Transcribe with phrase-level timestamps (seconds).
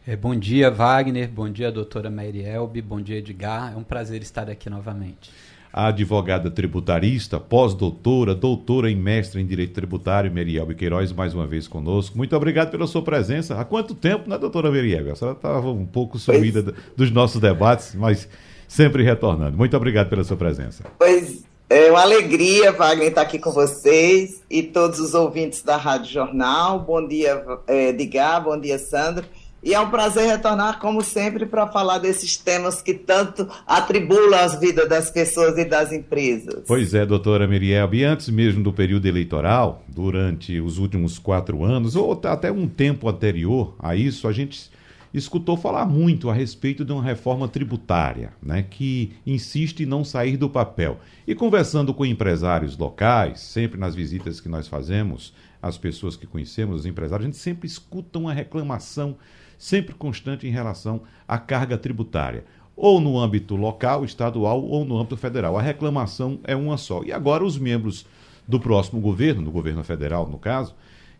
[0.08, 1.28] É, bom dia, Wagner.
[1.28, 2.80] Bom dia, doutora Elbe.
[2.80, 3.74] Bom dia, Edgar.
[3.74, 5.30] É um prazer estar aqui novamente.
[5.70, 11.68] A advogada tributarista, pós-doutora, doutora em mestre em Direito Tributário, Merielbe Queiroz, mais uma vez
[11.68, 12.16] conosco.
[12.16, 13.60] Muito obrigado pela sua presença.
[13.60, 15.10] Há quanto tempo, né, doutora Merielbe?
[15.10, 16.76] A senhora estava um pouco sumida pois...
[16.96, 18.26] dos nossos debates, mas
[18.66, 19.58] sempre retornando.
[19.58, 20.84] Muito obrigado pela sua presença.
[20.98, 26.10] Pois é uma alegria, Wagner, estar aqui com vocês e todos os ouvintes da Rádio
[26.10, 26.80] Jornal.
[26.80, 28.42] Bom dia, é, Edgar.
[28.42, 29.26] Bom dia, Sandro.
[29.62, 34.58] E é um prazer retornar, como sempre, para falar desses temas que tanto atribulam as
[34.58, 36.62] vidas das pessoas e das empresas.
[36.66, 37.92] Pois é, doutora Miriel.
[37.92, 43.08] E antes mesmo do período eleitoral, durante os últimos quatro anos, ou até um tempo
[43.08, 44.70] anterior a isso, a gente
[45.12, 50.36] escutou falar muito a respeito de uma reforma tributária, né, que insiste em não sair
[50.36, 51.00] do papel.
[51.26, 56.80] E conversando com empresários locais, sempre nas visitas que nós fazemos, as pessoas que conhecemos,
[56.80, 59.16] os empresários, a gente sempre escuta uma reclamação
[59.58, 62.44] sempre constante em relação à carga tributária,
[62.76, 65.58] ou no âmbito local, estadual ou no âmbito federal.
[65.58, 67.02] A reclamação é uma só.
[67.02, 68.06] E agora os membros
[68.46, 70.74] do próximo governo, do governo federal, no caso,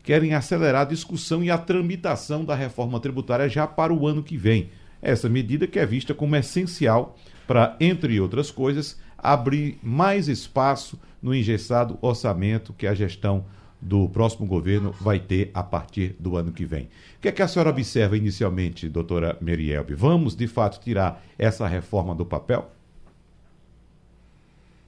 [0.05, 4.37] querem acelerar a discussão e a tramitação da reforma tributária já para o ano que
[4.37, 4.71] vem.
[5.03, 7.17] Essa medida que é vista como essencial
[7.47, 13.45] para, entre outras coisas, abrir mais espaço no engessado orçamento que a gestão
[13.81, 16.85] do próximo governo vai ter a partir do ano que vem.
[17.17, 19.95] O que é que a senhora observa inicialmente, doutora Merielbe?
[19.95, 22.71] Vamos, de fato, tirar essa reforma do papel?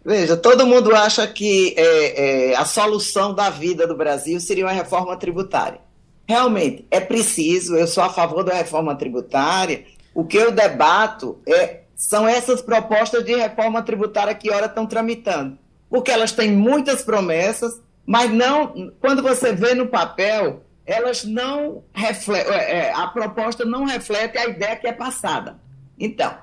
[0.04, 4.72] Veja, todo mundo acha que é, é, a solução da vida do Brasil seria uma
[4.72, 5.80] reforma tributária.
[6.26, 9.84] Realmente, é preciso, eu sou a favor da reforma tributária.
[10.14, 15.58] O que eu debato é, são essas propostas de reforma tributária que ora estão tramitando.
[15.90, 22.52] Porque elas têm muitas promessas, mas não, quando você vê no papel, elas não refletem,
[22.52, 25.58] é, é, a proposta não reflete a ideia que é passada.
[25.98, 26.34] Então,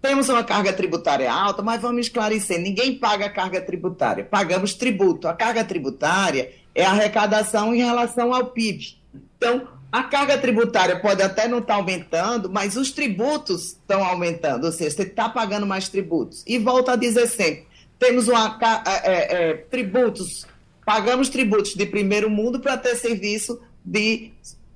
[0.00, 5.28] temos uma carga tributária alta, mas vamos esclarecer: ninguém paga carga tributária, pagamos tributo.
[5.28, 8.96] A carga tributária é a arrecadação em relação ao PIB.
[9.36, 14.64] Então, a carga tributária pode até não estar tá aumentando, mas os tributos estão aumentando,
[14.64, 16.42] ou seja, você está pagando mais tributos.
[16.46, 17.66] E volta a dizer sempre:
[17.98, 18.58] temos uma,
[18.94, 20.46] é, é, é tributos
[20.84, 24.32] pagamos tributos de primeiro mundo para ter serviço de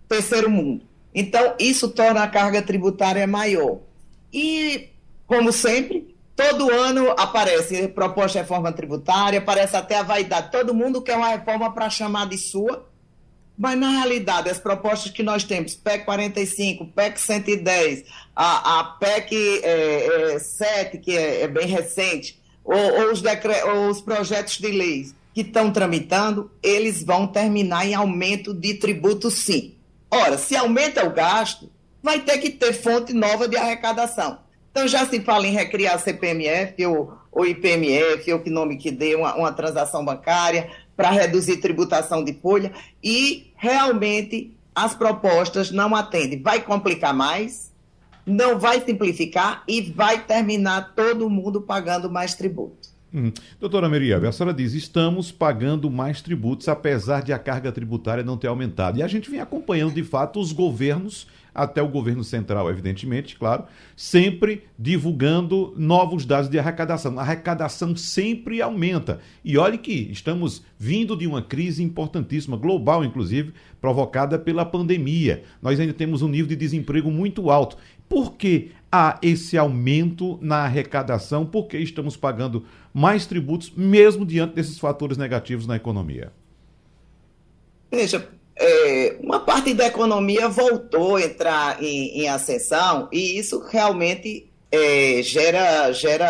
[0.09, 0.85] terceiro mundo.
[1.15, 3.79] Então, isso torna a carga tributária maior.
[4.33, 4.91] E,
[5.27, 10.53] como sempre, todo ano aparece proposta de reforma tributária, aparece até a vaidade.
[10.53, 12.87] Todo mundo quer uma reforma para chamar de sua,
[13.57, 19.61] mas, na realidade, as propostas que nós temos, PEC 45, PEC 110, a, a PEC
[19.65, 23.63] é, é, 7, que é, é bem recente, ou, ou, os decre...
[23.63, 29.31] ou os projetos de leis, que estão tramitando, eles vão terminar em aumento de tributo,
[29.31, 29.75] sim.
[30.11, 31.71] Ora, se aumenta o gasto,
[32.03, 34.39] vai ter que ter fonte nova de arrecadação.
[34.71, 39.15] Então, já se fala em recriar CPMF ou, ou IPMF, ou que nome que dê,
[39.15, 42.73] uma, uma transação bancária, para reduzir tributação de folha,
[43.05, 46.41] e realmente as propostas não atendem.
[46.41, 47.71] Vai complicar mais,
[48.25, 52.86] não vai simplificar e vai terminar todo mundo pagando mais tributo.
[53.15, 53.33] Hum.
[53.61, 58.37] Doutora Meriel, a senhora diz, estamos pagando mais tributos, apesar de a carga tributária não
[58.37, 58.99] ter aumentado.
[58.99, 61.27] E a gente vem acompanhando, de fato, os governos,
[61.57, 63.65] até o governo central, evidentemente, claro,
[63.97, 67.19] sempre divulgando novos dados de arrecadação.
[67.19, 69.21] A arrecadação sempre aumenta.
[69.43, 75.45] E olhe que estamos vindo de uma crise importantíssima, global, inclusive, provocada pela pandemia.
[75.63, 77.79] Nós ainda temos um nível de desemprego muito alto.
[78.09, 81.45] Por que há esse aumento na arrecadação?
[81.45, 86.33] Por que estamos pagando mais tributos, mesmo diante desses fatores negativos na economia?
[87.91, 94.49] Veja, é, uma parte da economia voltou a entrar em, em ascensão e isso realmente
[94.71, 96.29] é, gera, gera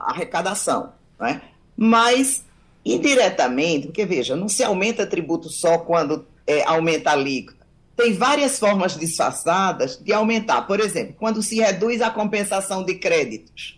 [0.00, 0.92] arrecadação.
[1.20, 1.42] Né?
[1.76, 2.44] Mas,
[2.84, 7.57] indiretamente, porque veja, não se aumenta tributo só quando é, aumenta a alíquota
[7.98, 10.62] tem várias formas disfarçadas de aumentar.
[10.62, 13.76] Por exemplo, quando se reduz a compensação de créditos.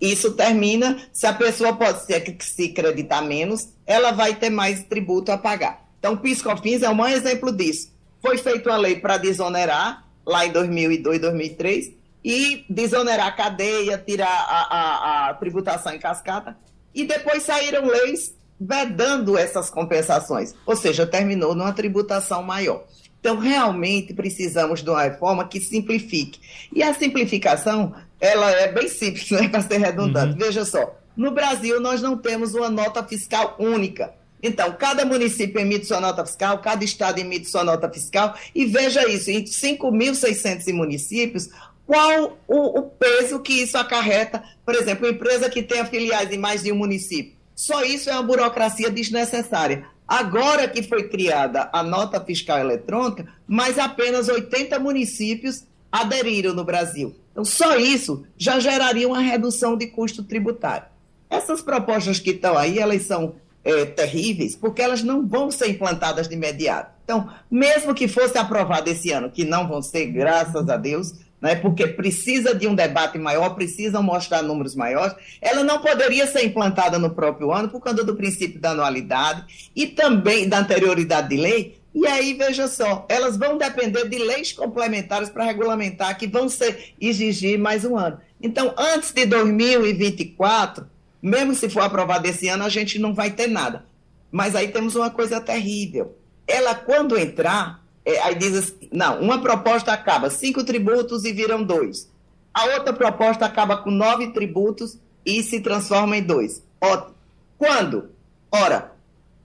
[0.00, 4.82] Isso termina, se a pessoa pode ser que se creditar menos, ela vai ter mais
[4.82, 5.88] tributo a pagar.
[6.00, 7.92] Então, PiscoFins é um exemplo disso.
[8.20, 11.92] Foi feita uma lei para desonerar, lá em 2002, 2003,
[12.24, 16.56] e desonerar a cadeia, tirar a, a, a tributação em cascata,
[16.92, 22.84] e depois saíram leis vedando essas compensações, ou seja, terminou numa tributação maior.
[23.22, 26.40] Então, realmente precisamos de uma reforma que simplifique.
[26.72, 30.32] E a simplificação, ela é bem simples, né, para ser redundante.
[30.32, 30.38] Uhum.
[30.38, 34.12] Veja só, no Brasil nós não temos uma nota fiscal única.
[34.42, 39.08] Então, cada município emite sua nota fiscal, cada estado emite sua nota fiscal, e veja
[39.08, 41.48] isso, em 5.600 municípios,
[41.86, 46.64] qual o, o, peso que isso acarreta, por exemplo, empresa que tenha filiais em mais
[46.64, 47.36] de um município.
[47.54, 49.86] Só isso é uma burocracia desnecessária.
[50.06, 57.14] Agora que foi criada a nota fiscal eletrônica, mas apenas 80 municípios aderiram no Brasil.
[57.30, 60.86] Então, só isso já geraria uma redução de custo tributário.
[61.30, 66.28] Essas propostas que estão aí, elas são é, terríveis, porque elas não vão ser implantadas
[66.28, 66.92] de imediato.
[67.04, 71.56] Então, mesmo que fosse aprovado esse ano, que não vão ser, graças a Deus, né,
[71.56, 77.00] porque precisa de um debate maior, precisam mostrar números maiores, ela não poderia ser implantada
[77.00, 81.82] no próprio ano por causa do princípio da anualidade e também da anterioridade de lei.
[81.92, 86.94] E aí, veja só, elas vão depender de leis complementares para regulamentar, que vão ser,
[86.98, 88.18] exigir mais um ano.
[88.40, 90.86] Então, antes de 2024,
[91.20, 93.84] mesmo se for aprovado esse ano, a gente não vai ter nada.
[94.30, 96.16] Mas aí temos uma coisa terrível.
[96.46, 101.62] Ela, quando entrar, é, aí diz assim, não, uma proposta acaba cinco tributos e viram
[101.62, 102.10] dois.
[102.52, 106.62] A outra proposta acaba com nove tributos e se transforma em dois.
[106.80, 107.14] Ótimo.
[107.56, 108.10] Quando?
[108.50, 108.92] Ora,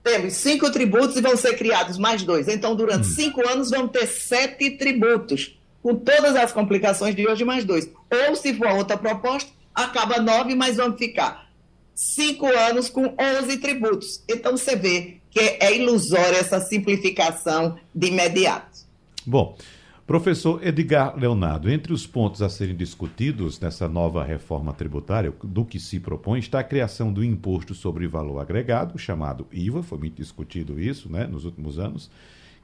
[0.02, 2.48] temos cinco tributos e vão ser criados mais dois.
[2.48, 3.14] Então, durante hum.
[3.14, 7.88] cinco anos, vão ter sete tributos, com todas as complicações de hoje, mais dois.
[8.10, 11.48] Ou, se for outra proposta, acaba nove, mas vamos ficar
[11.94, 14.22] cinco anos com onze tributos.
[14.28, 18.80] Então, você vê que é ilusória essa simplificação de imediato.
[19.24, 19.56] Bom,
[20.04, 25.78] professor Edgar Leonardo, entre os pontos a serem discutidos nessa nova reforma tributária, do que
[25.78, 30.80] se propõe, está a criação do imposto sobre valor agregado, chamado IVA, foi muito discutido
[30.80, 32.10] isso né, nos últimos anos,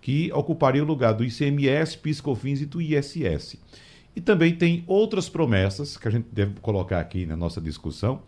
[0.01, 3.57] que ocuparia o lugar do ICMS, PiscoFins e do ISS.
[4.17, 8.21] E também tem outras promessas que a gente deve colocar aqui na nossa discussão,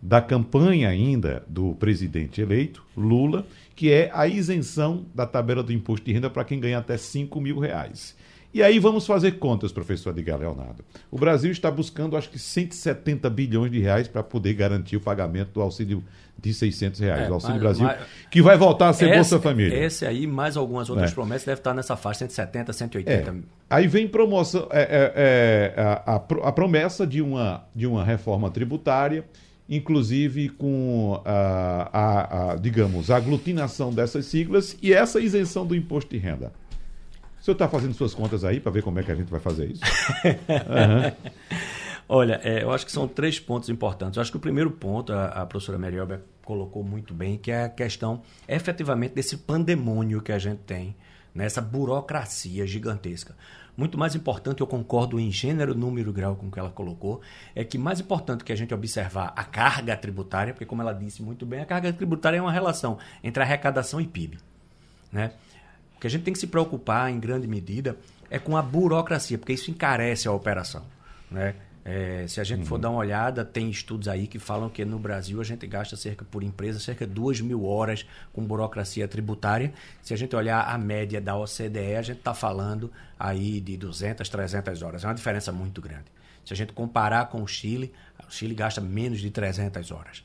[0.00, 6.06] da campanha ainda do presidente eleito, Lula, que é a isenção da tabela do imposto
[6.06, 8.16] de renda para quem ganha até 5 mil reais.
[8.52, 10.84] E aí vamos fazer contas, professor Edgar Leonardo.
[11.08, 15.52] O Brasil está buscando, acho que 170 bilhões de reais para poder garantir o pagamento
[15.52, 16.02] do auxílio
[16.36, 17.98] de 600 reais, é, o Auxílio mas, Brasil, mas,
[18.30, 19.84] que vai voltar a ser esse, Bolsa Família.
[19.84, 21.14] Esse aí, mais algumas outras é.
[21.14, 23.30] promessas, deve estar nessa faixa, 170, 180.
[23.30, 23.34] É.
[23.68, 28.50] Aí vem promoção, é, é, é a, a, a, promessa de uma, de uma reforma
[28.50, 29.24] tributária
[29.70, 36.10] inclusive com a, a, a, digamos, a aglutinação dessas siglas e essa isenção do imposto
[36.10, 36.52] de renda.
[37.40, 39.38] O senhor está fazendo suas contas aí para ver como é que a gente vai
[39.38, 39.82] fazer isso?
[40.26, 41.30] uhum.
[42.08, 44.16] Olha, é, eu acho que são três pontos importantes.
[44.16, 47.64] Eu acho que o primeiro ponto, a, a professora Merioba colocou muito bem, que é
[47.64, 50.96] a questão efetivamente desse pandemônio que a gente tem,
[51.32, 53.36] nessa burocracia gigantesca.
[53.80, 57.22] Muito mais importante, eu concordo em gênero, número e grau com o que ela colocou,
[57.54, 61.22] é que mais importante que a gente observar a carga tributária, porque como ela disse
[61.22, 64.36] muito bem, a carga tributária é uma relação entre arrecadação e PIB.
[65.10, 65.32] Né?
[65.96, 67.96] O que a gente tem que se preocupar em grande medida
[68.28, 70.84] é com a burocracia, porque isso encarece a operação.
[71.30, 71.54] Né?
[71.84, 72.66] É, se a gente uhum.
[72.66, 75.96] for dar uma olhada, tem estudos aí que falam que no Brasil a gente gasta
[75.96, 79.72] cerca por empresa cerca de 2 mil horas com burocracia tributária.
[80.02, 84.28] Se a gente olhar a média da OCDE, a gente está falando aí de 200,
[84.28, 85.04] 300 horas.
[85.04, 86.06] É uma diferença muito grande.
[86.44, 87.92] Se a gente comparar com o Chile,
[88.26, 90.24] o Chile gasta menos de 300 horas.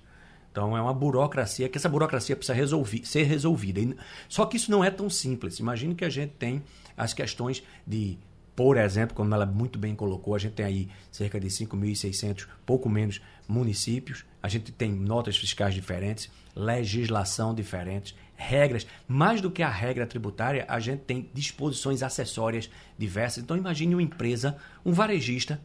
[0.52, 3.82] Então é uma burocracia que essa burocracia precisa resolver, ser resolvida.
[4.30, 5.60] Só que isso não é tão simples.
[5.60, 6.64] Imagine que a gente tem
[6.96, 8.18] as questões de,
[8.56, 12.88] por exemplo, como ela muito bem colocou, a gente tem aí cerca de 5.600, pouco
[12.88, 14.24] menos, municípios.
[14.42, 18.88] A gente tem notas fiscais diferentes, legislação diferente, regras.
[19.08, 23.44] Mais do que a regra tributária, a gente tem disposições acessórias diversas.
[23.44, 25.60] Então imagine uma empresa, um varejista,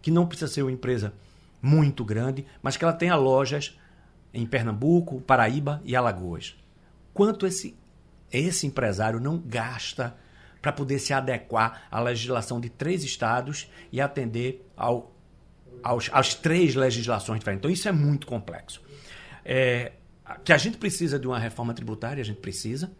[0.00, 1.14] que não precisa ser uma empresa
[1.60, 3.78] muito grande, mas que ela tenha lojas
[4.34, 6.56] em Pernambuco, Paraíba e Alagoas.
[7.14, 7.76] Quanto esse,
[8.32, 10.16] esse empresário não gasta
[10.62, 15.12] para poder se adequar à legislação de três estados e atender ao,
[15.82, 17.60] aos, às três legislações diferentes.
[17.60, 18.80] Então, isso é muito complexo.
[19.44, 19.92] É,
[20.44, 22.92] que a gente precisa de uma reforma tributária, a gente precisa.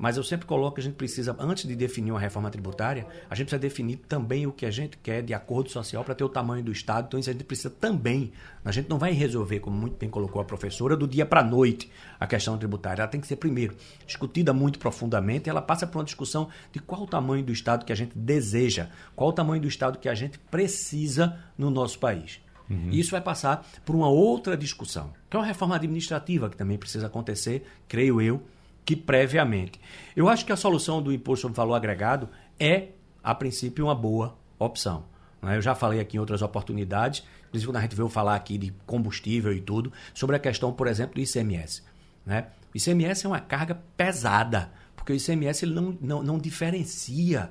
[0.00, 3.34] Mas eu sempre coloco que a gente precisa, antes de definir uma reforma tributária, a
[3.34, 6.28] gente precisa definir também o que a gente quer de acordo social para ter o
[6.30, 7.04] tamanho do Estado.
[7.06, 8.32] Então, isso a gente precisa também.
[8.64, 11.44] A gente não vai resolver, como muito bem colocou a professora, do dia para a
[11.44, 13.02] noite a questão tributária.
[13.02, 13.76] Ela tem que ser, primeiro,
[14.06, 15.50] discutida muito profundamente.
[15.50, 18.88] Ela passa por uma discussão de qual o tamanho do Estado que a gente deseja,
[19.14, 22.40] qual o tamanho do Estado que a gente precisa no nosso país.
[22.70, 22.88] Uhum.
[22.90, 27.06] Isso vai passar por uma outra discussão, que é uma reforma administrativa que também precisa
[27.06, 28.42] acontecer, creio eu,
[28.84, 29.80] que previamente.
[30.16, 32.88] Eu acho que a solução do imposto sobre valor agregado é,
[33.22, 35.04] a princípio, uma boa opção.
[35.42, 35.56] Né?
[35.56, 38.72] Eu já falei aqui em outras oportunidades, inclusive quando a gente veio falar aqui de
[38.86, 41.82] combustível e tudo, sobre a questão, por exemplo, do ICMS.
[42.24, 42.46] Né?
[42.72, 47.50] O ICMS é uma carga pesada, porque o ICMS ele não, não, não diferencia.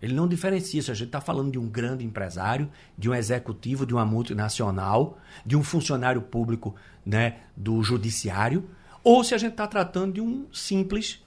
[0.00, 3.84] Ele não diferencia se a gente está falando de um grande empresário, de um executivo
[3.84, 8.68] de uma multinacional, de um funcionário público né, do judiciário,
[9.08, 11.24] ou se a gente está tratando de um simples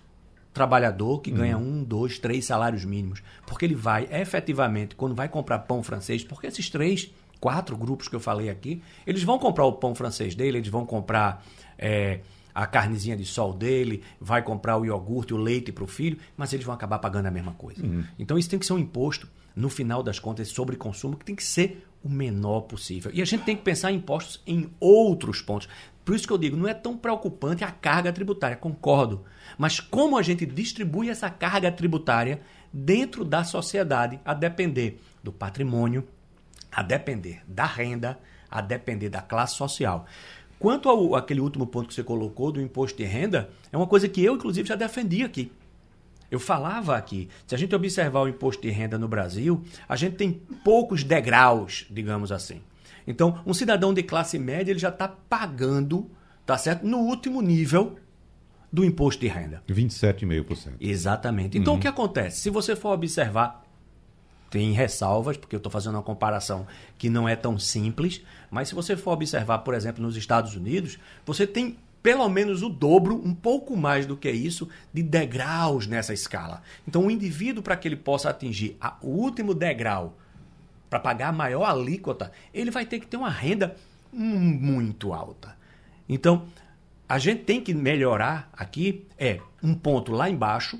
[0.53, 1.79] trabalhador que ganha uhum.
[1.79, 3.23] um, dois, três salários mínimos.
[3.47, 8.15] Porque ele vai, efetivamente, quando vai comprar pão francês, porque esses três, quatro grupos que
[8.15, 11.43] eu falei aqui, eles vão comprar o pão francês dele, eles vão comprar
[11.75, 12.19] é,
[12.53, 16.53] a carnezinha de sol dele, vai comprar o iogurte, o leite para o filho, mas
[16.53, 17.83] eles vão acabar pagando a mesma coisa.
[17.83, 18.03] Uhum.
[18.19, 21.35] Então isso tem que ser um imposto, no final das contas, sobre consumo, que tem
[21.35, 23.11] que ser o menor possível.
[23.13, 25.67] E a gente tem que pensar em impostos em outros pontos.
[26.03, 29.23] Por isso que eu digo, não é tão preocupante a carga tributária, concordo.
[29.57, 32.41] Mas como a gente distribui essa carga tributária
[32.73, 36.07] dentro da sociedade, a depender do patrimônio,
[36.71, 38.17] a depender da renda,
[38.49, 40.05] a depender da classe social.
[40.57, 44.07] Quanto ao aquele último ponto que você colocou do imposto de renda, é uma coisa
[44.07, 45.51] que eu, inclusive, já defendi aqui.
[46.29, 50.15] Eu falava aqui, se a gente observar o imposto de renda no Brasil, a gente
[50.15, 50.31] tem
[50.63, 52.61] poucos degraus, digamos assim.
[53.11, 56.09] Então, um cidadão de classe média ele já está pagando,
[56.45, 56.85] tá certo?
[56.85, 57.97] No último nível
[58.71, 59.61] do imposto de renda.
[59.69, 60.75] 27,5%.
[60.79, 61.57] Exatamente.
[61.57, 61.79] Então, uhum.
[61.79, 62.39] o que acontece?
[62.39, 63.63] Se você for observar,
[64.49, 66.65] tem ressalvas, porque eu estou fazendo uma comparação
[66.97, 70.97] que não é tão simples, mas se você for observar, por exemplo, nos Estados Unidos,
[71.25, 76.13] você tem pelo menos o dobro, um pouco mais do que isso, de degraus nessa
[76.13, 76.61] escala.
[76.87, 80.17] Então, o indivíduo, para que ele possa atingir o último degrau
[80.91, 83.77] para pagar a maior alíquota, ele vai ter que ter uma renda
[84.11, 85.55] muito alta.
[86.07, 86.45] Então,
[87.07, 90.77] a gente tem que melhorar aqui é um ponto lá embaixo,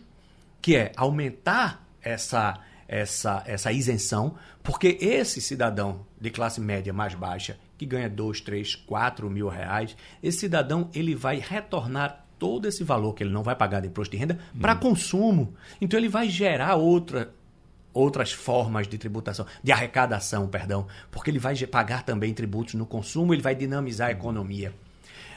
[0.61, 7.57] que é aumentar essa essa essa isenção, porque esse cidadão de classe média mais baixa
[7.77, 13.13] que ganha 2, 3, 4 mil reais, esse cidadão ele vai retornar todo esse valor
[13.13, 14.79] que ele não vai pagar de imposto de renda para hum.
[14.79, 15.53] consumo.
[15.79, 17.33] Então ele vai gerar outra
[17.93, 23.33] outras formas de tributação, de arrecadação, perdão, porque ele vai pagar também tributos no consumo,
[23.33, 24.73] ele vai dinamizar a economia.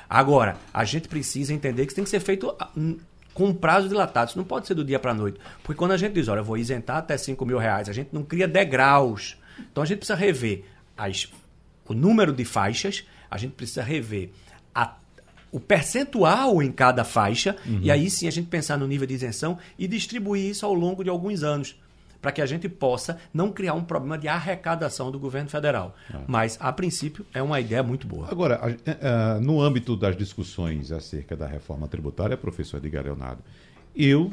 [0.09, 2.71] Agora, a gente precisa entender que isso tem que ser feito ah,
[3.33, 4.31] com prazo dilatado.
[4.31, 5.41] Isso não pode ser do dia para a noite.
[5.63, 8.11] Porque quando a gente diz, olha, eu vou isentar até 5 mil reais, a gente
[8.13, 9.37] não cria degraus.
[9.71, 10.65] Então a gente precisa rever
[10.97, 11.29] as,
[11.87, 14.31] o número de faixas, a gente precisa rever
[14.75, 14.95] a,
[15.51, 17.81] o percentual em cada faixa, uhum.
[17.83, 21.03] e aí sim a gente pensar no nível de isenção e distribuir isso ao longo
[21.03, 21.77] de alguns anos
[22.25, 25.95] para que a gente possa não criar um problema de arrecadação do governo federal.
[26.11, 26.23] Ah.
[26.27, 28.27] Mas, a princípio, é uma ideia muito boa.
[28.31, 33.43] Agora, é, é, no âmbito das discussões acerca da reforma tributária, professor Edgar Leonardo,
[33.95, 34.31] eu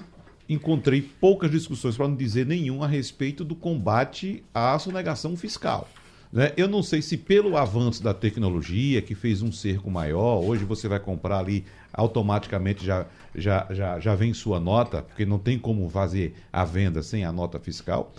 [0.48, 5.86] encontrei poucas discussões, para não dizer nenhum, a respeito do combate à sonegação fiscal.
[6.32, 6.54] Né?
[6.56, 10.88] Eu não sei se pelo avanço da tecnologia, que fez um cerco maior, hoje você
[10.88, 15.90] vai comprar ali, automaticamente já, já, já, já vem sua nota, porque não tem como
[15.90, 18.14] fazer a venda sem a nota fiscal.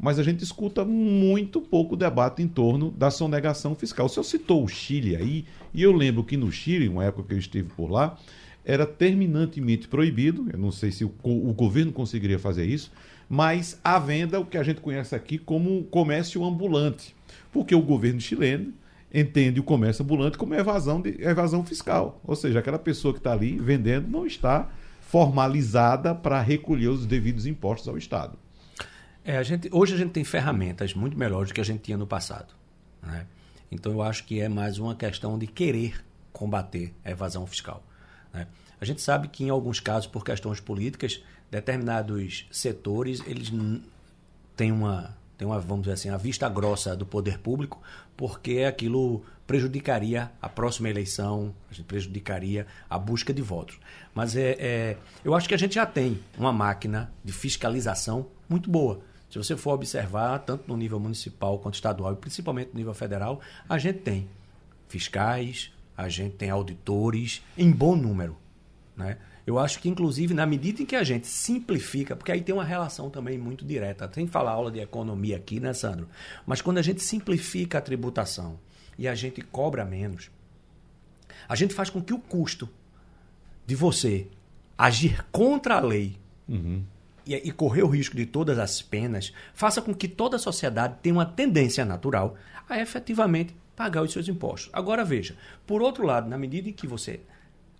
[0.00, 4.06] Mas a gente escuta muito pouco debate em torno da sonegação fiscal.
[4.06, 5.44] O senhor citou o Chile aí,
[5.74, 8.16] e eu lembro que no Chile, uma época que eu estive por lá,
[8.64, 12.92] era terminantemente proibido, eu não sei se o, o governo conseguiria fazer isso,
[13.28, 17.14] mas a venda, o que a gente conhece aqui como comércio ambulante
[17.52, 18.72] porque o governo chileno
[19.12, 22.20] entende o comércio ambulante como evasão, de, evasão fiscal.
[22.24, 24.68] Ou seja, aquela pessoa que está ali vendendo não está
[25.00, 28.38] formalizada para recolher os devidos impostos ao Estado.
[29.24, 31.96] É, a gente, hoje a gente tem ferramentas muito melhores do que a gente tinha
[31.96, 32.54] no passado.
[33.02, 33.26] Né?
[33.70, 37.82] Então eu acho que é mais uma questão de querer combater a evasão fiscal.
[38.32, 38.46] Né?
[38.80, 43.52] A gente sabe que em alguns casos, por questões políticas, determinados setores eles
[44.56, 47.80] têm uma, têm uma, vamos dizer assim, a vista grossa do poder público,
[48.16, 51.54] porque aquilo prejudicaria a próxima eleição,
[51.86, 53.78] prejudicaria a busca de votos.
[54.14, 58.68] Mas é, é, eu acho que a gente já tem uma máquina de fiscalização muito
[58.68, 59.00] boa.
[59.30, 63.40] Se você for observar, tanto no nível municipal quanto estadual, e principalmente no nível federal,
[63.68, 64.28] a gente tem
[64.88, 68.36] fiscais, a gente tem auditores em bom número.
[68.96, 69.16] Né?
[69.48, 72.64] Eu acho que, inclusive, na medida em que a gente simplifica, porque aí tem uma
[72.64, 76.06] relação também muito direta, tem que falar aula de economia aqui, né, Sandro?
[76.44, 78.60] Mas quando a gente simplifica a tributação
[78.98, 80.30] e a gente cobra menos,
[81.48, 82.68] a gente faz com que o custo
[83.66, 84.26] de você
[84.76, 86.84] agir contra a lei uhum
[87.24, 90.96] e, e correr o risco de todas as penas faça com que toda a sociedade
[91.00, 92.36] tenha uma tendência natural
[92.68, 94.68] a efetivamente pagar os seus impostos.
[94.74, 97.20] Agora veja, por outro lado, na medida em que você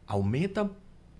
[0.07, 0.71] aumenta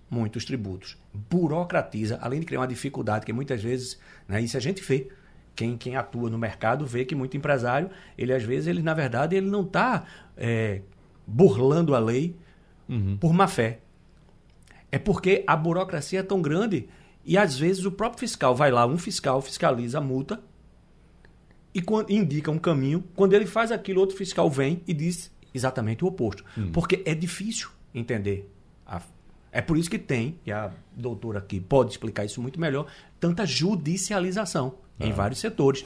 [0.09, 4.59] muito os tributos, burocratiza, além de criar uma dificuldade que muitas vezes, né, isso a
[4.59, 5.09] gente vê,
[5.55, 9.35] quem, quem atua no mercado vê que muito empresário, ele às vezes, ele na verdade,
[9.35, 10.05] ele não está
[10.37, 10.81] é,
[11.27, 12.35] burlando a lei
[12.87, 13.17] uhum.
[13.17, 13.79] por má fé.
[14.91, 16.89] É porque a burocracia é tão grande
[17.23, 20.41] e às vezes o próprio fiscal vai lá, um fiscal fiscaliza a multa
[21.73, 23.03] e indica um caminho.
[23.15, 26.43] Quando ele faz aquilo, outro fiscal vem e diz exatamente o oposto.
[26.57, 26.71] Hum.
[26.71, 28.49] Porque é difícil entender.
[28.85, 29.01] A...
[29.51, 32.85] É por isso que tem, e a doutora aqui pode explicar isso muito melhor,
[33.19, 35.05] tanta judicialização ah.
[35.05, 35.85] em vários setores.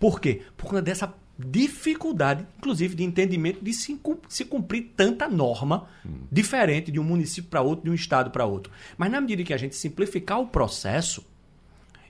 [0.00, 0.42] Por quê?
[0.56, 6.20] Por conta dessa dificuldade, inclusive, de entendimento de se, se cumprir tanta norma hum.
[6.30, 8.72] diferente de um município para outro, de um estado para outro.
[8.96, 11.24] Mas na medida que a gente simplificar o processo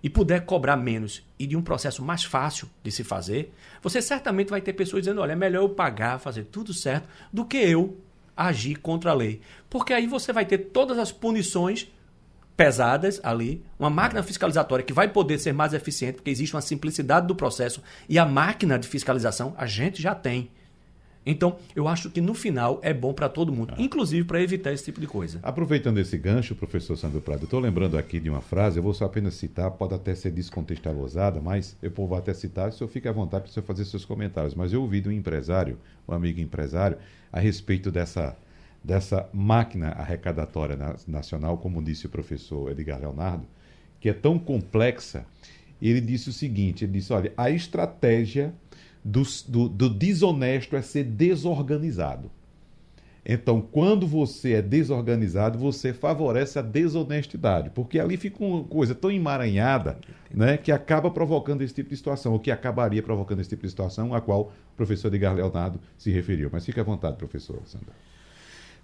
[0.02, 4.50] e puder cobrar menos e de um processo mais fácil de se fazer, você certamente
[4.50, 7.96] vai ter pessoas dizendo: olha, é melhor eu pagar, fazer tudo certo, do que eu
[8.36, 9.40] agir contra a lei.
[9.68, 11.88] Porque aí você vai ter todas as punições
[12.56, 17.26] pesadas ali, uma máquina fiscalizatória que vai poder ser mais eficiente, porque existe uma simplicidade
[17.26, 20.50] do processo e a máquina de fiscalização a gente já tem.
[21.26, 23.82] Então, eu acho que no final é bom para todo mundo, ah.
[23.82, 25.40] inclusive para evitar esse tipo de coisa.
[25.42, 29.06] Aproveitando esse gancho, professor Sandro Prado, estou lembrando aqui de uma frase, eu vou só
[29.06, 33.12] apenas citar, pode até ser descontextualizada, mas eu vou até citar, o senhor fique à
[33.12, 34.54] vontade para o senhor fazer seus comentários.
[34.54, 36.98] Mas eu ouvi de um empresário, um amigo empresário,
[37.32, 38.36] a respeito dessa
[38.84, 40.76] dessa máquina arrecadatória
[41.08, 43.46] nacional, como disse o professor Edgar Leonardo,
[43.98, 45.24] que é tão complexa,
[45.80, 48.54] ele disse o seguinte: ele disse, olha, a estratégia
[49.04, 52.30] do, do, do desonesto é ser desorganizado.
[53.26, 59.10] Então, quando você é desorganizado, você favorece a desonestidade, porque ali fica uma coisa tão
[59.10, 59.96] emaranhada
[60.30, 63.70] né, que acaba provocando esse tipo de situação, ou que acabaria provocando esse tipo de
[63.70, 66.50] situação a qual o professor Edgar Leonardo se referiu.
[66.52, 67.94] Mas fique à vontade, professor Sandra.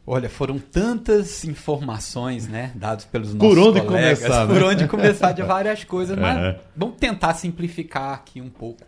[0.07, 4.55] Olha, foram tantas informações, né, dadas pelos nossos por onde colegas, começar, né?
[4.55, 6.61] por onde começar de várias coisas, mas uhum.
[6.75, 8.83] vamos tentar simplificar aqui um pouco.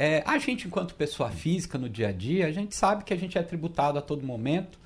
[0.00, 3.16] É, a gente, enquanto pessoa física no dia a dia, a gente sabe que a
[3.16, 4.78] gente é tributado a todo momento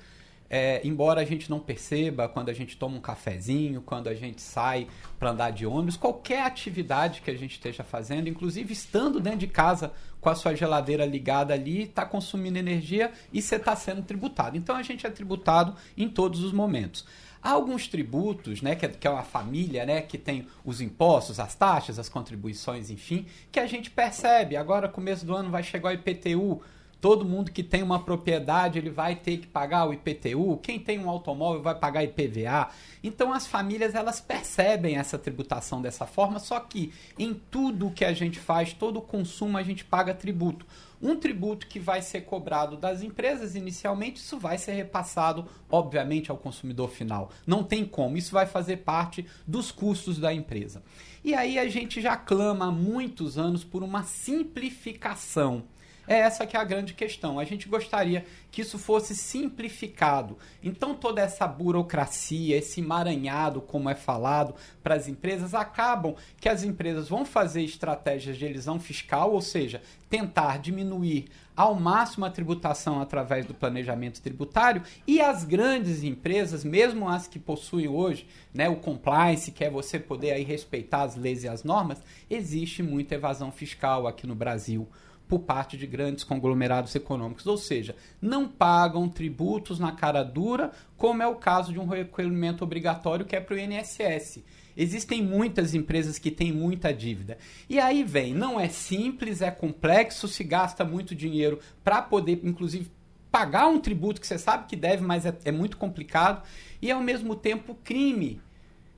[0.55, 4.39] é, embora a gente não perceba quando a gente toma um cafezinho, quando a gente
[4.39, 9.39] sai para andar de ônibus, qualquer atividade que a gente esteja fazendo, inclusive estando dentro
[9.39, 14.03] de casa com a sua geladeira ligada ali, está consumindo energia e você está sendo
[14.03, 14.55] tributado.
[14.55, 17.03] Então a gente é tributado em todos os momentos.
[17.43, 21.39] Há alguns tributos, né, que é, que é uma família, né, que tem os impostos,
[21.39, 24.55] as taxas, as contribuições, enfim, que a gente percebe.
[24.55, 26.61] Agora, começo do ano, vai chegar o IPTU,
[27.03, 30.57] Todo mundo que tem uma propriedade, ele vai ter que pagar o IPTU.
[30.63, 32.69] Quem tem um automóvel vai pagar IPVA.
[33.03, 38.13] Então as famílias elas percebem essa tributação dessa forma, só que em tudo que a
[38.13, 40.65] gente faz, todo consumo a gente paga tributo.
[41.03, 46.37] Um tributo que vai ser cobrado das empresas inicialmente, isso vai ser repassado, obviamente, ao
[46.37, 47.29] consumidor final.
[47.45, 50.81] Não tem como, isso vai fazer parte dos custos da empresa.
[51.21, 55.65] E aí a gente já clama há muitos anos por uma simplificação
[56.07, 57.39] é essa que é a grande questão.
[57.39, 60.37] A gente gostaria que isso fosse simplificado.
[60.61, 66.63] Então toda essa burocracia, esse emaranhado, como é falado, para as empresas, acabam que as
[66.63, 72.99] empresas vão fazer estratégias de elisão fiscal, ou seja, tentar diminuir ao máximo a tributação
[72.99, 78.75] através do planejamento tributário e as grandes empresas, mesmo as que possuem hoje né, o
[78.75, 83.51] compliance, que é você poder aí respeitar as leis e as normas, existe muita evasão
[83.51, 84.87] fiscal aqui no Brasil.
[85.33, 91.23] Por parte de grandes conglomerados econômicos, ou seja, não pagam tributos na cara dura, como
[91.23, 94.43] é o caso de um recolhimento obrigatório que é para o INSS.
[94.77, 97.39] Existem muitas empresas que têm muita dívida.
[97.67, 102.91] E aí vem, não é simples, é complexo, se gasta muito dinheiro para poder, inclusive,
[103.31, 106.43] pagar um tributo que você sabe que deve, mas é, é muito complicado.
[106.79, 108.39] E ao mesmo tempo, crime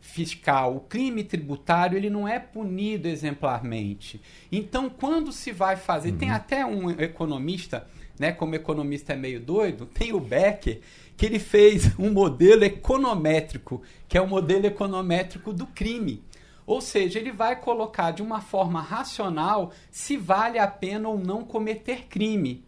[0.05, 4.21] fiscal, o crime tributário, ele não é punido exemplarmente.
[4.51, 6.17] Então, quando se vai fazer, uhum.
[6.17, 7.85] tem até um economista,
[8.17, 10.79] né, como economista é meio doido, tem o Becker,
[11.17, 16.23] que ele fez um modelo econométrico, que é o modelo econométrico do crime.
[16.65, 21.43] Ou seja, ele vai colocar de uma forma racional se vale a pena ou não
[21.43, 22.63] cometer crime.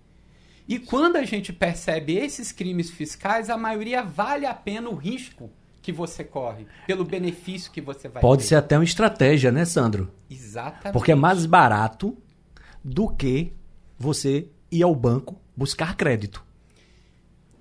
[0.68, 5.50] E quando a gente percebe esses crimes fiscais, a maioria vale a pena o risco
[5.88, 8.50] que você corre, pelo benefício que você vai Pode ter.
[8.50, 10.12] ser até uma estratégia, né, Sandro?
[10.30, 10.92] Exatamente.
[10.92, 12.18] Porque é mais barato
[12.84, 13.54] do que
[13.98, 16.44] você ir ao banco buscar crédito.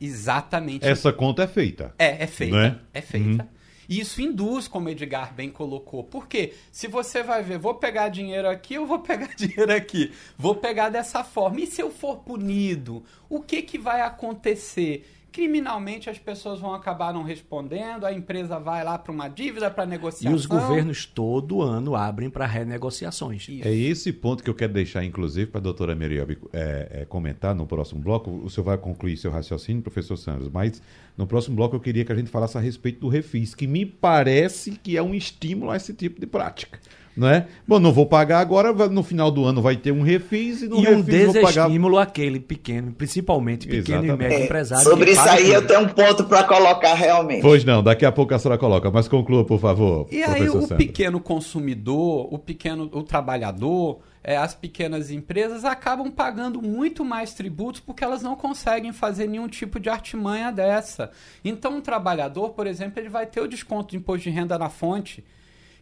[0.00, 0.84] Exatamente.
[0.84, 1.94] Essa conta é feita.
[2.00, 2.56] É, é feita.
[2.56, 2.80] Né?
[2.92, 3.44] É feita.
[3.44, 3.48] Uhum.
[3.88, 6.02] E isso induz, como o Edgar bem colocou.
[6.02, 10.12] Porque se você vai ver, vou pegar dinheiro aqui, eu vou pegar dinheiro aqui.
[10.36, 11.60] Vou pegar dessa forma.
[11.60, 15.06] E se eu for punido, o que, que vai acontecer?
[15.32, 19.84] Criminalmente as pessoas vão acabar não respondendo, a empresa vai lá para uma dívida para
[19.84, 20.32] negociação.
[20.32, 23.48] E os governos todo ano abrem para renegociações.
[23.48, 23.68] Isso.
[23.68, 27.54] É esse ponto que eu quero deixar, inclusive, para a doutora Meriobi é, é, comentar
[27.54, 28.30] no próximo bloco.
[28.30, 30.82] O senhor vai concluir seu raciocínio, professor Sanders, mas
[31.16, 33.84] no próximo bloco eu queria que a gente falasse a respeito do refis, que me
[33.84, 36.78] parece que é um estímulo a esse tipo de prática
[37.16, 37.46] não é?
[37.66, 40.76] Bom, não vou pagar agora, no final do ano vai ter um refis e no
[40.76, 42.09] e refis um desestímulo pagar...
[42.09, 44.14] aquele pequeno, principalmente pequeno Exatamente.
[44.14, 44.85] e médio é, empresário.
[44.85, 47.40] Sobre isso aí eu tenho um ponto para colocar realmente.
[47.40, 50.07] Pois não, daqui a pouco a senhora coloca, mas conclua, por favor.
[50.11, 56.61] E aí o pequeno consumidor, o pequeno, o trabalhador, é, as pequenas empresas acabam pagando
[56.61, 61.12] muito mais tributos porque elas não conseguem fazer nenhum tipo de artimanha dessa.
[61.44, 64.68] Então, um trabalhador, por exemplo, ele vai ter o desconto de imposto de renda na
[64.68, 65.24] fonte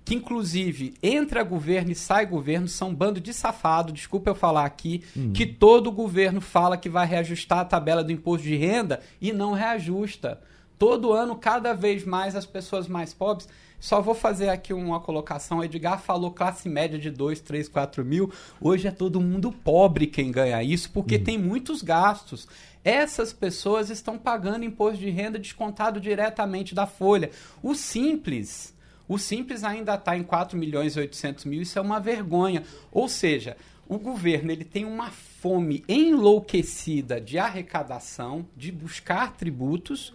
[0.05, 4.65] que inclusive entra governo e sai governo, são um bando de safado, desculpa eu falar
[4.65, 5.33] aqui, uhum.
[5.33, 9.53] que todo governo fala que vai reajustar a tabela do imposto de renda e não
[9.53, 10.41] reajusta.
[10.79, 13.49] Todo ano, cada vez mais, as pessoas mais pobres.
[13.81, 15.59] Só vou fazer aqui uma colocação.
[15.59, 18.33] O Edgar falou classe média de 2, 3, 4 mil.
[18.61, 21.25] Hoje é todo mundo pobre quem ganha isso, porque uhum.
[21.25, 22.49] tem muitos gastos.
[22.83, 27.31] Essas pessoas estão pagando imposto de renda descontado diretamente da folha.
[27.63, 28.74] O simples
[29.07, 32.63] o Simples ainda está em 4 milhões e 800 mil, isso é uma vergonha.
[32.91, 40.13] Ou seja, o governo ele tem uma fome enlouquecida de arrecadação, de buscar tributos,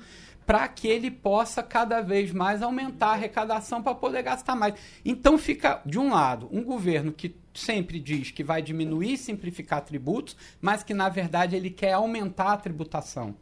[0.49, 4.73] para que ele possa cada vez mais aumentar a arrecadação para poder gastar mais.
[5.05, 9.81] Então fica, de um lado, um governo que sempre diz que vai diminuir e simplificar
[9.81, 13.35] tributos, mas que na verdade ele quer aumentar a tributação.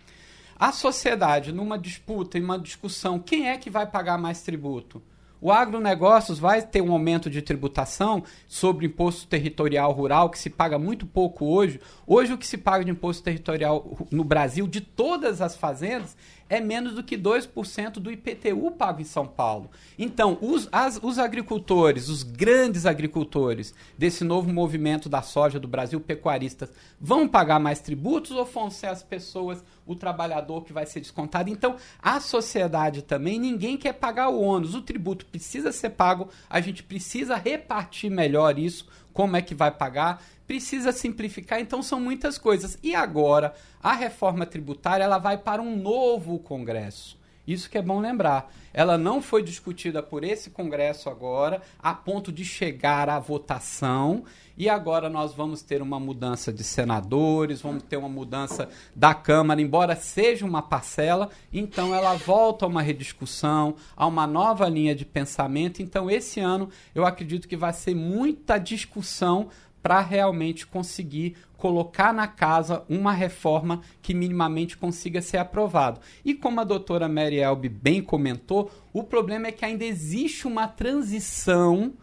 [0.60, 5.02] A sociedade, numa disputa, em uma discussão, quem é que vai pagar mais tributo?
[5.40, 10.80] O agronegócios vai ter um aumento de tributação sobre imposto territorial rural, que se paga
[10.80, 11.80] muito pouco hoje.
[12.08, 16.18] Hoje, o que se paga de imposto territorial no Brasil, de todas as fazendas,
[16.50, 19.70] é menos do que 2% do IPTU pago em São Paulo.
[19.98, 26.00] Então, os, as, os agricultores, os grandes agricultores desse novo movimento da soja do Brasil,
[26.00, 31.00] pecuaristas, vão pagar mais tributos ou vão ser as pessoas, o trabalhador que vai ser
[31.00, 31.50] descontado?
[31.50, 34.76] Então, a sociedade também, ninguém quer pagar o ônus.
[34.76, 39.72] O tributo precisa ser pago, a gente precisa repartir melhor isso, como é que vai
[39.72, 42.78] pagar precisa simplificar, então são muitas coisas.
[42.84, 47.17] E agora, a reforma tributária ela vai para um novo Congresso.
[47.48, 48.52] Isso que é bom lembrar.
[48.74, 54.26] Ela não foi discutida por esse Congresso agora, a ponto de chegar à votação.
[54.58, 59.62] E agora nós vamos ter uma mudança de senadores, vamos ter uma mudança da Câmara,
[59.62, 61.30] embora seja uma parcela.
[61.54, 65.82] Então ela volta a uma rediscussão, a uma nova linha de pensamento.
[65.82, 69.50] Então esse ano eu acredito que vai ser muita discussão
[69.88, 76.02] para realmente conseguir colocar na casa uma reforma que minimamente consiga ser aprovado.
[76.26, 80.68] E como a doutora Mary Elbe bem comentou, o problema é que ainda existe uma
[80.68, 81.94] transição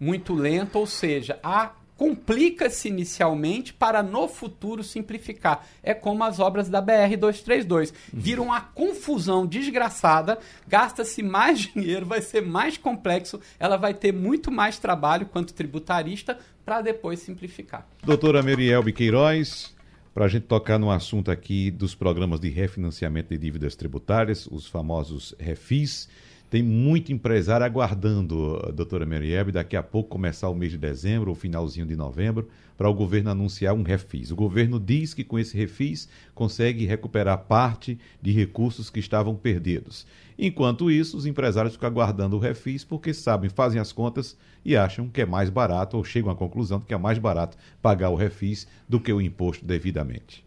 [0.00, 5.66] muito lenta, ou seja, a complica-se inicialmente para no futuro simplificar.
[5.82, 7.92] É como as obras da BR 232.
[8.12, 14.50] Viram uma confusão desgraçada, gasta-se mais dinheiro, vai ser mais complexo, ela vai ter muito
[14.52, 17.86] mais trabalho quanto tributarista para depois simplificar.
[18.02, 19.74] Doutora Merielbe Queiroz,
[20.12, 24.66] para a gente tocar no assunto aqui dos programas de refinanciamento de dívidas tributárias, os
[24.66, 26.08] famosos refis
[26.48, 31.34] Tem muito empresário aguardando, doutora Meriebe, daqui a pouco começar o mês de dezembro ou
[31.34, 34.30] finalzinho de novembro, para o governo anunciar um refis.
[34.30, 40.06] O governo diz que com esse refis consegue recuperar parte de recursos que estavam perdidos.
[40.38, 45.08] Enquanto isso, os empresários ficam aguardando o refis porque sabem, fazem as contas e acham
[45.08, 48.14] que é mais barato, ou chegam à conclusão de que é mais barato pagar o
[48.14, 50.45] refis do que o imposto devidamente.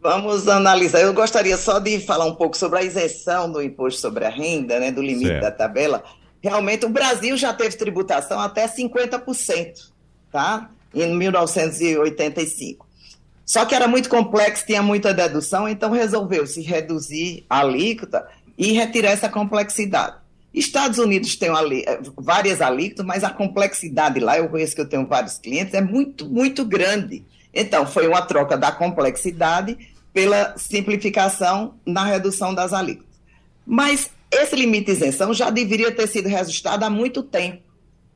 [0.00, 1.00] Vamos analisar.
[1.00, 4.78] Eu gostaria só de falar um pouco sobre a isenção do imposto sobre a renda,
[4.78, 5.42] né, do limite certo.
[5.42, 6.04] da tabela.
[6.40, 9.90] Realmente, o Brasil já teve tributação até 50%,
[10.30, 10.70] tá?
[10.94, 12.86] Em 1985.
[13.44, 19.10] Só que era muito complexo, tinha muita dedução, então resolveu-se reduzir a alíquota e retirar
[19.10, 20.16] essa complexidade.
[20.52, 25.06] Estados Unidos tem eh, várias alíquotas, mas a complexidade lá, eu conheço que eu tenho
[25.06, 27.24] vários clientes, é muito, muito grande.
[27.60, 29.76] Então, foi uma troca da complexidade
[30.12, 33.18] pela simplificação na redução das alíquotas.
[33.66, 37.60] Mas esse limite de isenção já deveria ter sido reajustado há muito tempo.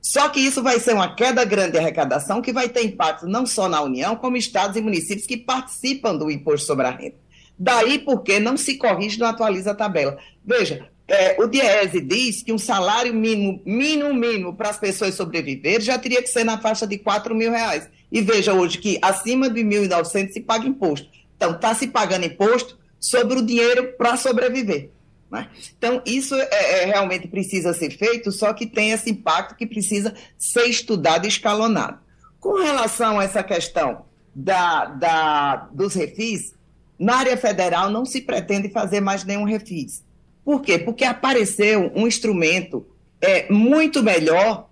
[0.00, 3.44] Só que isso vai ser uma queda grande de arrecadação que vai ter impacto não
[3.44, 7.16] só na União, como estados e municípios que participam do imposto sobre a renda.
[7.58, 10.18] Daí porque não se corrige, não atualiza a tabela.
[10.44, 15.82] Veja, é, o Diese diz que um salário mínimo, mínimo, mínimo para as pessoas sobreviver
[15.82, 17.86] já teria que ser na faixa de 4 mil reais.
[18.10, 21.06] E veja hoje que acima de 1.900 se paga imposto.
[21.36, 24.88] Então, está se pagando imposto sobre o dinheiro para sobreviver.
[25.30, 25.50] Né?
[25.76, 30.14] Então, isso é, é, realmente precisa ser feito, só que tem esse impacto que precisa
[30.38, 31.98] ser estudado e escalonado.
[32.40, 36.54] Com relação a essa questão da, da, dos refis,
[36.98, 40.02] na área federal não se pretende fazer mais nenhum refis.
[40.44, 40.78] Por quê?
[40.78, 42.86] Porque apareceu um instrumento
[43.20, 44.68] é, muito melhor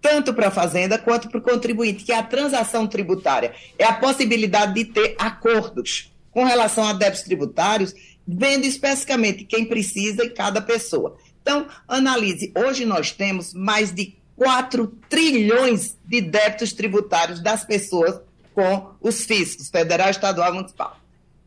[0.00, 3.54] tanto para a Fazenda quanto para o contribuinte, que é a transação tributária.
[3.78, 7.94] É a possibilidade de ter acordos com relação a débitos tributários,
[8.26, 11.16] vendo especificamente quem precisa e cada pessoa.
[11.40, 18.20] Então, analise, hoje nós temos mais de 4 trilhões de débitos tributários das pessoas
[18.54, 20.96] com os fiscos, federal, estadual e municipal,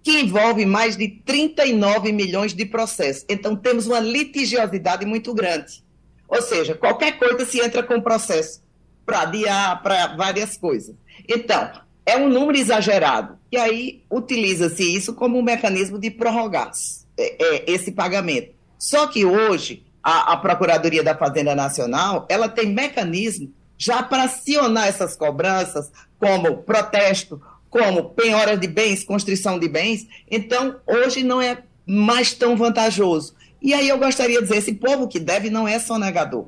[0.05, 3.25] que envolve mais de 39 milhões de processos.
[3.27, 5.83] Então, temos uma litigiosidade muito grande.
[6.27, 8.61] Ou seja, qualquer coisa se entra com processo
[9.03, 10.95] para adiar, para várias coisas.
[11.27, 11.71] Então,
[12.05, 13.39] é um número exagerado.
[13.51, 16.69] E aí utiliza-se isso como um mecanismo de prorrogar
[17.17, 18.53] é, é, esse pagamento.
[18.77, 24.87] Só que hoje, a, a Procuradoria da Fazenda Nacional, ela tem mecanismo já para acionar
[24.87, 27.41] essas cobranças, como protesto,
[27.75, 30.07] como penhora de bens, constrição de bens.
[30.31, 33.35] Então, hoje não é mais tão vantajoso.
[33.61, 36.45] E aí eu gostaria de dizer, esse povo que deve não é sonegador.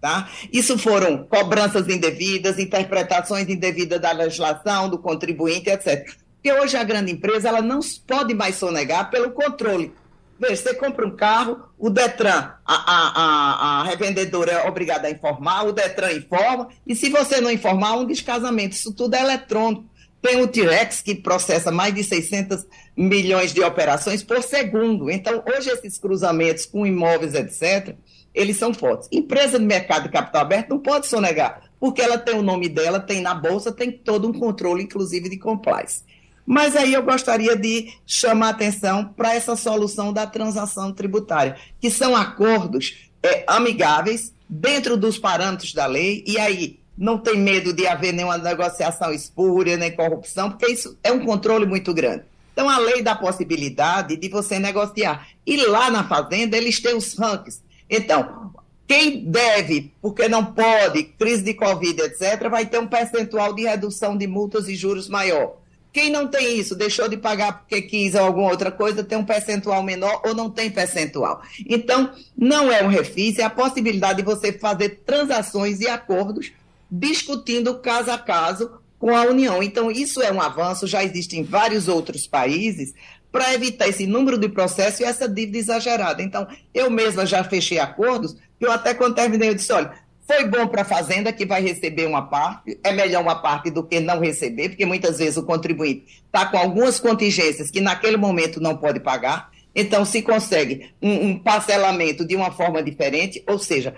[0.00, 0.28] Tá?
[0.52, 6.12] Isso foram cobranças indevidas, interpretações indevidas da legislação, do contribuinte, etc.
[6.34, 9.92] Porque hoje a grande empresa ela não pode mais sonegar pelo controle.
[10.40, 15.10] Veja, você compra um carro, o Detran, a, a, a, a revendedora é obrigada a
[15.10, 18.74] informar, o Detran informa, e se você não informar, um descasamento.
[18.74, 19.93] Isso tudo é eletrônico.
[20.24, 22.64] Tem o T-Rex, que processa mais de 600
[22.96, 25.10] milhões de operações por segundo.
[25.10, 27.94] Então, hoje, esses cruzamentos com imóveis, etc.,
[28.34, 29.06] eles são fortes.
[29.12, 32.98] Empresa de mercado de capital aberto não pode sonegar, porque ela tem o nome dela,
[32.98, 36.02] tem na bolsa, tem todo um controle, inclusive de compliance.
[36.46, 42.16] Mas aí eu gostaria de chamar atenção para essa solução da transação tributária, que são
[42.16, 48.12] acordos é, amigáveis dentro dos parâmetros da lei, e aí não tem medo de haver
[48.12, 52.24] nenhuma negociação espúria, nem corrupção, porque isso é um controle muito grande.
[52.52, 55.26] Então, a lei dá possibilidade de você negociar.
[55.44, 57.60] E lá na Fazenda, eles têm os rankings.
[57.90, 58.52] Então,
[58.86, 64.16] quem deve, porque não pode, crise de Covid, etc., vai ter um percentual de redução
[64.16, 65.56] de multas e juros maior.
[65.92, 69.24] Quem não tem isso, deixou de pagar porque quis ou alguma outra coisa, tem um
[69.24, 71.40] percentual menor ou não tem percentual.
[71.68, 76.52] Então, não é um refis, é a possibilidade de você fazer transações e acordos
[76.90, 79.62] discutindo caso a caso com a União.
[79.62, 82.94] Então, isso é um avanço, já existe em vários outros países,
[83.30, 86.22] para evitar esse número de processos e essa dívida exagerada.
[86.22, 89.92] Então, eu mesma já fechei acordos, eu até quando terminei, eu disse, olha,
[90.26, 93.82] foi bom para a Fazenda, que vai receber uma parte, é melhor uma parte do
[93.82, 98.60] que não receber, porque muitas vezes o contribuinte está com algumas contingências que naquele momento
[98.60, 103.94] não pode pagar, então se consegue um, um parcelamento de uma forma diferente, ou seja,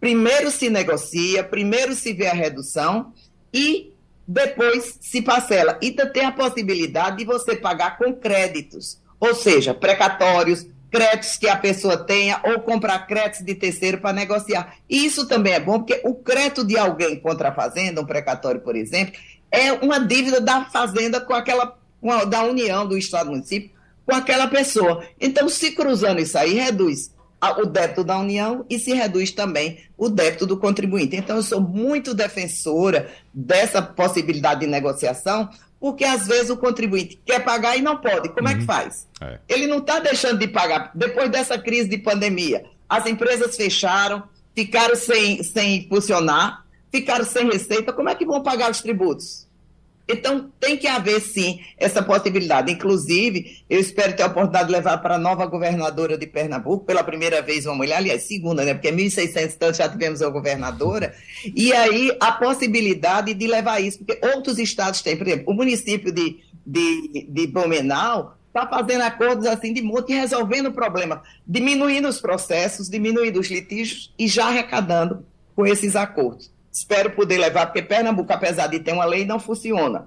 [0.00, 3.12] primeiro se negocia, primeiro se vê a redução
[3.52, 3.92] e
[4.26, 5.78] depois se parcela.
[5.82, 11.56] E tem a possibilidade de você pagar com créditos, ou seja, precatórios, créditos que a
[11.56, 14.76] pessoa tenha ou comprar créditos de terceiro para negociar.
[14.88, 18.60] E isso também é bom, porque o crédito de alguém contra a fazenda, um precatório,
[18.60, 19.14] por exemplo,
[19.50, 21.76] é uma dívida da fazenda com aquela,
[22.28, 23.70] da União, do Estado do município,
[24.06, 25.04] com aquela pessoa.
[25.20, 27.12] Então, se cruzando isso aí, reduz
[27.58, 31.16] o débito da União e se reduz também o débito do contribuinte.
[31.16, 35.48] Então, eu sou muito defensora dessa possibilidade de negociação,
[35.78, 38.28] porque às vezes o contribuinte quer pagar e não pode.
[38.28, 38.52] Como uhum.
[38.52, 38.66] é que uhum.
[38.66, 39.06] faz?
[39.20, 39.38] É.
[39.48, 40.90] Ele não está deixando de pagar.
[40.94, 44.22] Depois dessa crise de pandemia, as empresas fecharam,
[44.54, 47.92] ficaram sem, sem funcionar, ficaram sem receita.
[47.92, 49.48] Como é que vão pagar os tributos?
[50.12, 52.72] Então, tem que haver, sim, essa possibilidade.
[52.72, 57.04] Inclusive, eu espero ter a oportunidade de levar para a nova governadora de Pernambuco, pela
[57.04, 58.74] primeira vez uma mulher, aliás, segunda, né?
[58.74, 61.14] Porque 1.600 tantos já tivemos uma governadora.
[61.54, 65.16] E aí, a possibilidade de levar isso, porque outros estados têm.
[65.16, 70.16] Por exemplo, o município de, de, de Blumenau está fazendo acordos assim de monte e
[70.16, 76.50] resolvendo o problema, diminuindo os processos, diminuindo os litígios e já arrecadando com esses acordos.
[76.72, 80.06] Espero poder levar, porque Pernambuco, apesar de ter uma lei, não funciona.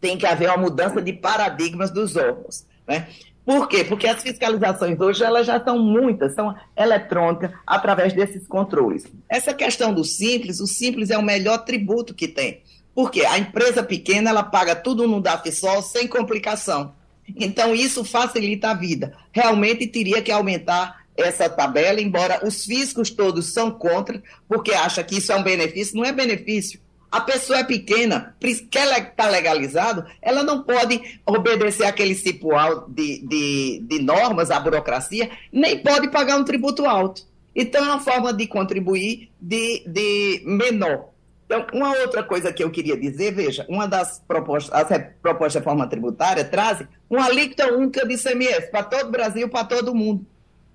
[0.00, 2.66] Tem que haver uma mudança de paradigmas dos órgãos.
[2.86, 3.08] Né?
[3.44, 3.84] Por quê?
[3.84, 9.04] Porque as fiscalizações hoje elas já são muitas, são eletrônicas, através desses controles.
[9.28, 12.62] Essa questão do simples, o simples é o melhor tributo que tem.
[12.94, 16.94] Porque a empresa pequena ela paga tudo no DAFSOL sem complicação.
[17.36, 19.12] Então, isso facilita a vida.
[19.32, 25.18] Realmente teria que aumentar essa tabela, embora os fiscos todos são contra, porque acha que
[25.18, 26.80] isso é um benefício, não é benefício.
[27.10, 28.36] A pessoa é pequena,
[28.70, 34.60] quer estar tá legalizado, ela não pode obedecer aquele cipual de, de, de normas, a
[34.60, 37.22] burocracia, nem pode pagar um tributo alto.
[37.54, 41.08] Então, é uma forma de contribuir de, de menor.
[41.46, 44.88] Então, uma outra coisa que eu queria dizer, veja, uma das propostas, as
[45.22, 49.64] propostas de reforma tributária trazem uma alíquota única de ICMS para todo o Brasil, para
[49.64, 50.26] todo mundo.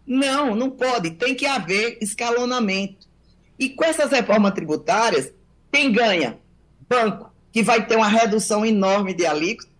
[0.05, 1.11] Não, não pode.
[1.11, 3.07] Tem que haver escalonamento.
[3.57, 5.31] E com essas reformas tributárias,
[5.71, 6.39] quem ganha?
[6.89, 9.71] Banco, que vai ter uma redução enorme de alíquota.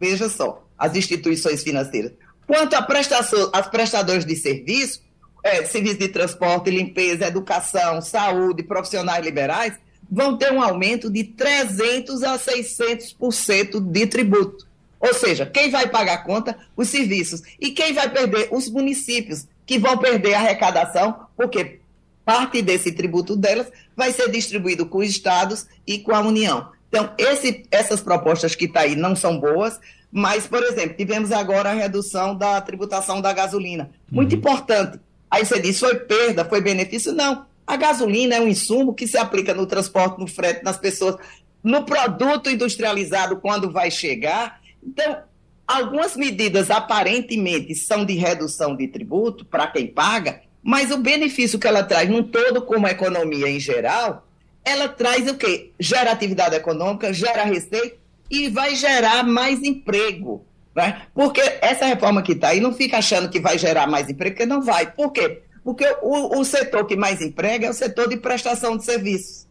[0.00, 2.12] Veja só, as instituições financeiras.
[2.46, 5.02] Quanto a prestação, as prestadores de serviço,
[5.42, 9.74] é, serviço de transporte, limpeza, educação, saúde, profissionais liberais,
[10.10, 14.66] vão ter um aumento de 300 a 600% de tributo.
[14.98, 16.56] Ou seja, quem vai pagar a conta?
[16.76, 17.42] Os serviços.
[17.60, 18.48] E quem vai perder?
[18.50, 21.80] Os municípios que vão perder a arrecadação, porque
[22.24, 26.70] parte desse tributo delas vai ser distribuído com os estados e com a União.
[26.88, 29.78] Então, esse, essas propostas que estão tá aí não são boas,
[30.10, 33.90] mas, por exemplo, tivemos agora a redução da tributação da gasolina.
[34.10, 34.38] Muito uhum.
[34.38, 35.00] importante.
[35.30, 37.12] Aí você diz, foi perda, foi benefício?
[37.12, 37.44] Não.
[37.66, 41.16] A gasolina é um insumo que se aplica no transporte, no frete, nas pessoas,
[41.62, 44.60] no produto industrializado quando vai chegar.
[44.82, 45.18] Então,
[45.66, 51.66] Algumas medidas aparentemente são de redução de tributo para quem paga, mas o benefício que
[51.66, 54.26] ela traz num todo como economia em geral,
[54.64, 55.72] ela traz o quê?
[55.78, 57.96] Gera atividade econômica, gera receita
[58.30, 60.44] e vai gerar mais emprego.
[60.74, 61.02] Né?
[61.14, 64.46] Porque essa reforma que está aí não fica achando que vai gerar mais emprego, porque
[64.46, 64.92] não vai.
[64.92, 65.42] Por quê?
[65.64, 69.48] Porque o, o setor que mais emprega é o setor de prestação de serviços.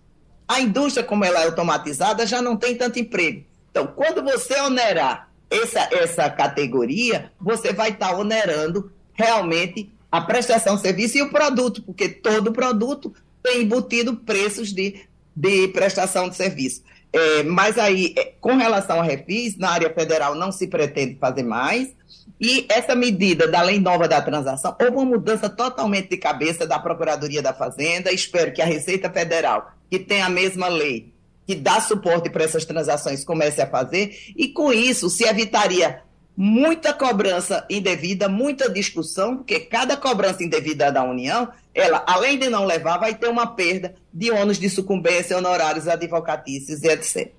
[0.47, 3.43] A indústria, como ela é automatizada, já não tem tanto emprego.
[3.71, 10.75] Então, quando você onerar essa, essa categoria, você vai estar tá onerando realmente a prestação
[10.75, 15.01] de serviço e o produto, porque todo produto tem embutido preços de,
[15.35, 16.83] de prestação de serviço.
[17.11, 21.43] É, mas aí, é, com relação a refis, na área federal não se pretende fazer
[21.43, 21.95] mais.
[22.39, 26.77] E essa medida da lei nova da transação, houve uma mudança totalmente de cabeça da
[26.77, 28.11] Procuradoria da Fazenda.
[28.11, 31.13] Espero que a Receita Federal, que tem a mesma lei,
[31.45, 36.01] que dá suporte para essas transações comece a fazer, e com isso se evitaria
[36.35, 42.65] muita cobrança indevida, muita discussão, porque cada cobrança indevida da União, ela, além de não
[42.65, 47.31] levar, vai ter uma perda de ônus de sucumbência, honorários advocatícios e etc.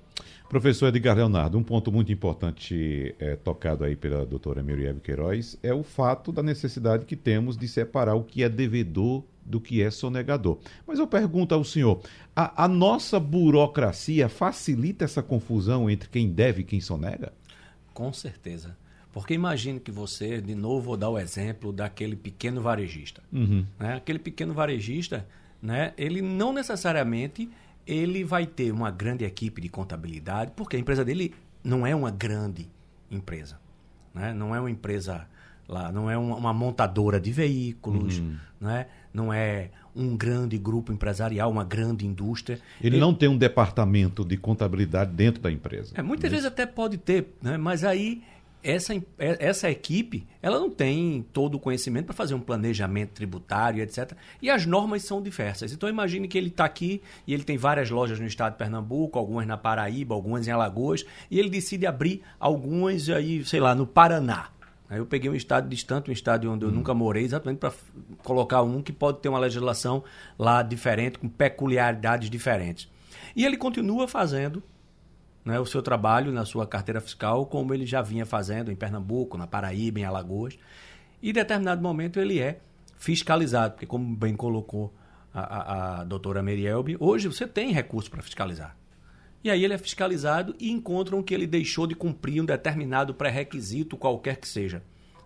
[0.49, 5.73] Professor Edgar Leonardo, um ponto muito importante é, tocado aí pela doutora Miriam Queiroz é
[5.73, 9.89] o fato da necessidade que temos de separar o que é devedor do que é
[9.89, 10.59] sonegador.
[10.85, 12.01] Mas eu pergunto ao senhor:
[12.35, 17.33] a, a nossa burocracia facilita essa confusão entre quem deve e quem sonega?
[17.93, 18.77] Com certeza.
[19.11, 23.23] Porque imagine que você, de novo, vou dar o exemplo daquele pequeno varejista.
[23.31, 23.65] Uhum.
[23.79, 23.95] Né?
[23.95, 25.25] Aquele pequeno varejista,
[25.59, 25.93] né?
[25.97, 27.49] ele não necessariamente
[27.87, 31.33] ele vai ter uma grande equipe de contabilidade, porque a empresa dele
[31.63, 32.69] não é uma grande
[33.09, 33.59] empresa.
[34.13, 34.33] Né?
[34.33, 35.25] Não é uma empresa
[35.67, 38.35] lá, não é uma, uma montadora de veículos, uhum.
[38.61, 38.87] né?
[39.13, 42.59] não é um grande grupo empresarial, uma grande indústria.
[42.79, 45.93] Ele, Ele não tem um departamento de contabilidade dentro da empresa.
[45.95, 47.57] É, muitas vezes até pode ter, né?
[47.57, 48.21] mas aí
[48.63, 53.81] essa, é, essa equipe ela não tem todo o conhecimento para fazer um planejamento tributário,
[53.81, 54.13] etc.
[54.41, 55.71] E as normas são diversas.
[55.73, 59.17] Então imagine que ele está aqui e ele tem várias lojas no estado de Pernambuco,
[59.17, 63.87] algumas na Paraíba, algumas em Alagoas, e ele decide abrir algumas aí, sei lá, no
[63.87, 64.49] Paraná
[64.89, 66.73] Aí eu peguei um estado distante, um estado onde eu hum.
[66.73, 67.73] nunca morei, exatamente para
[68.23, 70.03] colocar um que pode ter uma legislação
[70.39, 72.89] lá diferente, com peculiaridades diferentes.
[73.35, 74.63] E ele continua fazendo
[75.43, 79.37] né, o seu trabalho na sua carteira fiscal, como ele já vinha fazendo em Pernambuco,
[79.37, 80.57] na Paraíba, em Alagoas.
[81.21, 82.59] E em determinado momento ele é
[82.97, 84.93] fiscalizado, porque, como bem colocou
[85.33, 88.75] a, a, a doutora Merielbe, hoje você tem recurso para fiscalizar.
[89.43, 93.95] E aí ele é fiscalizado e encontram que ele deixou de cumprir um determinado pré-requisito,
[93.95, 94.81] qualquer que seja.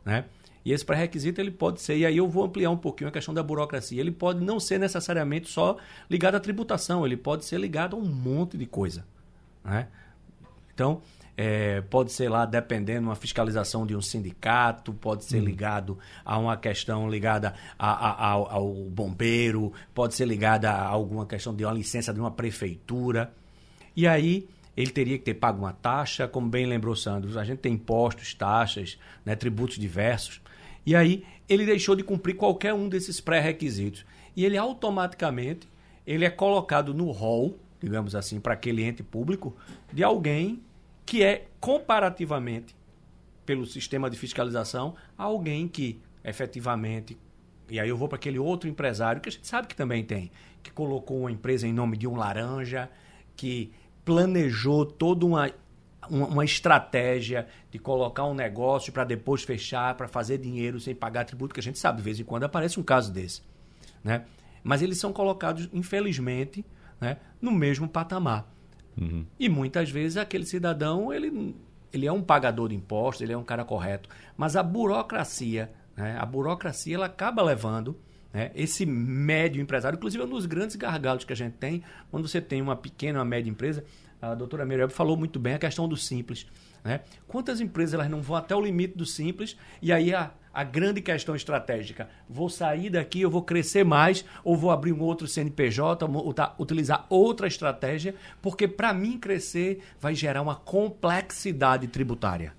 [0.05, 0.25] Né?
[0.63, 3.33] E esse pré-requisito ele pode ser, e aí eu vou ampliar um pouquinho a questão
[3.33, 5.77] da burocracia, ele pode não ser necessariamente só
[6.09, 9.05] ligado à tributação, ele pode ser ligado a um monte de coisa.
[9.63, 9.87] Né?
[10.73, 11.01] Então,
[11.35, 15.45] é, pode ser lá dependendo uma fiscalização de um sindicato, pode ser hum.
[15.45, 21.25] ligado a uma questão ligada a, a, ao, ao bombeiro, pode ser ligada a alguma
[21.25, 23.33] questão de uma licença de uma prefeitura.
[23.95, 27.59] E aí ele teria que ter pago uma taxa, como bem lembrou Sandro, a gente
[27.59, 30.41] tem impostos, taxas, né, tributos diversos.
[30.85, 34.05] E aí ele deixou de cumprir qualquer um desses pré-requisitos.
[34.35, 35.67] E ele automaticamente
[36.05, 39.55] ele é colocado no rol, digamos assim, para aquele ente público,
[39.91, 40.61] de alguém
[41.05, 42.75] que é comparativamente,
[43.45, 47.17] pelo sistema de fiscalização, alguém que efetivamente.
[47.69, 50.31] E aí eu vou para aquele outro empresário que a gente sabe que também tem,
[50.61, 52.89] que colocou uma empresa em nome de um laranja,
[53.35, 53.71] que
[54.03, 55.51] planejou toda uma,
[56.09, 61.25] uma, uma estratégia de colocar um negócio para depois fechar, para fazer dinheiro sem pagar
[61.25, 63.41] tributo, que a gente sabe, de vez em quando aparece um caso desse.
[64.03, 64.25] Né?
[64.63, 66.65] Mas eles são colocados, infelizmente,
[66.99, 68.47] né, no mesmo patamar.
[68.99, 69.25] Uhum.
[69.39, 71.55] E muitas vezes aquele cidadão ele,
[71.91, 76.17] ele é um pagador de impostos, ele é um cara correto, mas a burocracia, né,
[76.19, 77.97] a burocracia ela acaba levando
[78.33, 78.51] né?
[78.55, 82.39] Esse médio empresário, inclusive é um dos grandes gargalos que a gente tem, quando você
[82.39, 83.83] tem uma pequena, uma média empresa,
[84.21, 86.45] a doutora Miriam falou muito bem a questão do simples.
[86.83, 87.01] Né?
[87.27, 91.01] Quantas empresas elas não vão até o limite do simples e aí a, a grande
[91.01, 96.05] questão estratégica, vou sair daqui, eu vou crescer mais ou vou abrir um outro CNPJ,
[96.05, 102.53] ou tá, utilizar outra estratégia, porque para mim crescer vai gerar uma complexidade tributária.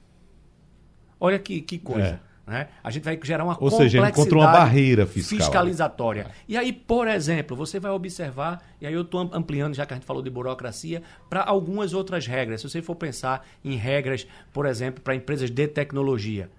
[1.19, 2.21] Olha que, que coisa.
[2.29, 2.32] É.
[2.47, 2.69] Né?
[2.83, 5.39] A gente vai gerar uma Ou seja, ele encontrou uma barreira fiscal.
[5.39, 6.27] fiscalizatória.
[6.49, 9.97] E aí, por exemplo, você vai observar, e aí eu estou ampliando, já que a
[9.97, 12.61] gente falou de burocracia, para algumas outras regras.
[12.61, 16.51] Se você for pensar em regras, por exemplo, para empresas de tecnologia.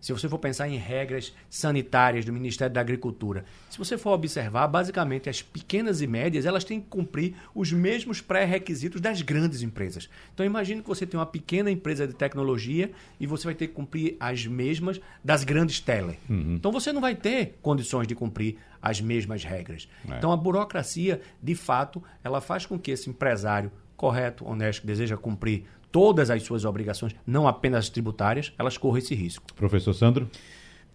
[0.00, 4.66] Se você for pensar em regras sanitárias do Ministério da Agricultura, se você for observar,
[4.68, 10.08] basicamente as pequenas e médias elas têm que cumprir os mesmos pré-requisitos das grandes empresas.
[10.32, 13.74] Então imagine que você tem uma pequena empresa de tecnologia e você vai ter que
[13.74, 16.18] cumprir as mesmas das grandes tele.
[16.28, 16.54] Uhum.
[16.54, 19.88] Então você não vai ter condições de cumprir as mesmas regras.
[20.08, 20.16] É.
[20.16, 25.16] Então a burocracia, de fato, ela faz com que esse empresário correto, honesto, que deseja
[25.16, 29.52] cumprir todas as suas obrigações, não apenas tributárias, elas correm esse risco.
[29.54, 30.30] Professor Sandro?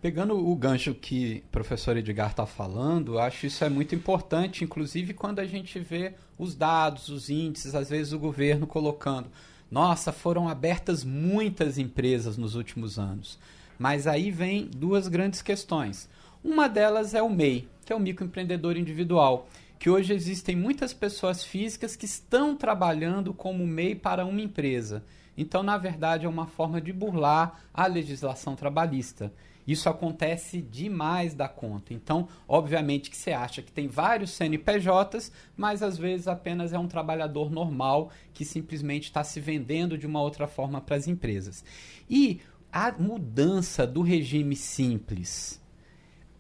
[0.02, 5.14] Pegando o gancho que o professor Edgar está falando, acho isso é muito importante, inclusive
[5.14, 9.30] quando a gente vê os dados, os índices, às vezes o governo colocando,
[9.72, 13.40] nossa, foram abertas muitas empresas nos últimos anos.
[13.80, 16.10] Mas aí vem duas grandes questões.
[16.44, 19.48] Uma delas é o MEI, que é o microempreendedor individual
[19.84, 25.04] que hoje existem muitas pessoas físicas que estão trabalhando como MEI para uma empresa.
[25.38, 29.34] Então, na verdade, é uma forma de burlar a legislação trabalhista.
[29.68, 31.94] Isso acontece demais da conta.
[31.94, 36.88] Então, obviamente que você acha que tem vários CNPJs, mas às vezes apenas é um
[36.88, 41.62] trabalhador normal que simplesmente está se vendendo de uma outra forma para as empresas.
[42.10, 42.40] E
[42.72, 45.62] a mudança do regime simples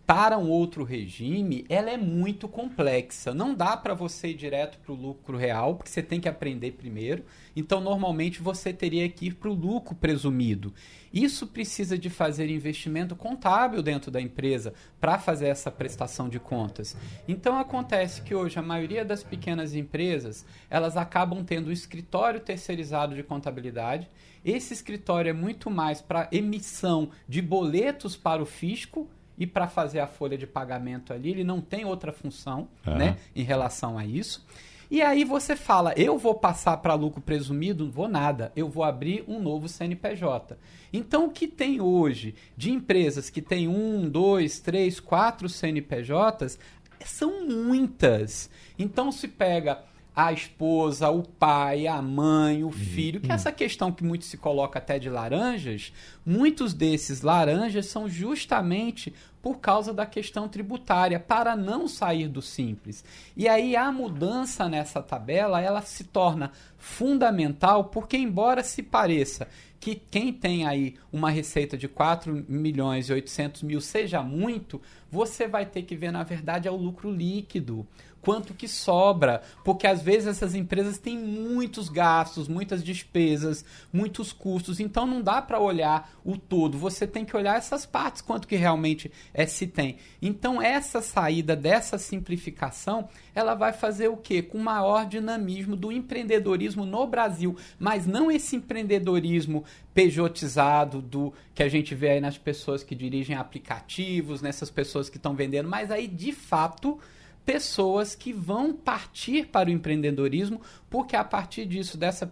[0.06, 3.34] para um outro regime, ela é muito complexa.
[3.34, 6.72] Não dá para você ir direto para o lucro real, porque você tem que aprender
[6.72, 7.24] primeiro.
[7.56, 10.74] Então, normalmente, você teria que ir para o lucro presumido.
[11.14, 16.98] Isso precisa de fazer investimento contábil dentro da empresa para fazer essa prestação de contas.
[17.26, 23.16] Então, acontece que hoje a maioria das pequenas empresas, elas acabam tendo um escritório terceirizado
[23.16, 24.10] de contabilidade.
[24.44, 30.00] Esse escritório é muito mais para emissão de boletos para o fisco e para fazer
[30.00, 32.96] a folha de pagamento ali, ele não tem outra função, uhum.
[32.96, 34.46] né, em relação a isso.
[34.92, 37.86] E aí você fala, eu vou passar para lucro presumido?
[37.86, 40.56] Não vou nada, eu vou abrir um novo CNPJ.
[40.92, 46.60] Então, o que tem hoje de empresas que têm um, dois, três, quatro CNPJs
[47.04, 48.52] são muitas.
[48.78, 49.84] Então, se pega
[50.16, 54.38] a esposa, o pai, a mãe, o filho, que é essa questão que muito se
[54.38, 55.92] coloca até de laranjas,
[56.26, 63.04] muitos desses laranjas são justamente por causa da questão tributária, para não sair do simples.
[63.36, 69.50] E aí a mudança nessa tabela, ela se torna fundamental, porque embora se pareça
[69.82, 75.46] que quem tem aí uma receita de 4 milhões e 800 mil seja muito, você
[75.46, 77.86] vai ter que ver, na verdade, é o lucro líquido
[78.24, 84.80] quanto que sobra, porque às vezes essas empresas têm muitos gastos, muitas despesas, muitos custos,
[84.80, 88.56] então não dá para olhar o todo, você tem que olhar essas partes, quanto que
[88.56, 89.98] realmente é, se tem.
[90.22, 94.42] Então essa saída dessa simplificação, ela vai fazer o quê?
[94.42, 101.68] Com maior dinamismo do empreendedorismo no Brasil, mas não esse empreendedorismo pejotizado do que a
[101.68, 106.08] gente vê aí nas pessoas que dirigem aplicativos, nessas pessoas que estão vendendo, mas aí
[106.08, 106.98] de fato
[107.46, 112.30] pessoas que vão partir para o empreendedorismo, porque a partir disso, dessa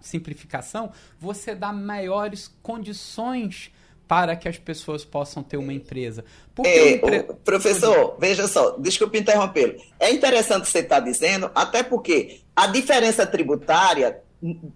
[0.00, 3.70] simplificação, você dá maiores condições
[4.08, 6.24] para que as pessoas possam ter uma empresa.
[6.64, 7.22] É, empre...
[7.44, 9.74] Professor, veja só, desculpe interrompê-lo.
[9.98, 14.22] É interessante o que você está dizendo, até porque a diferença tributária,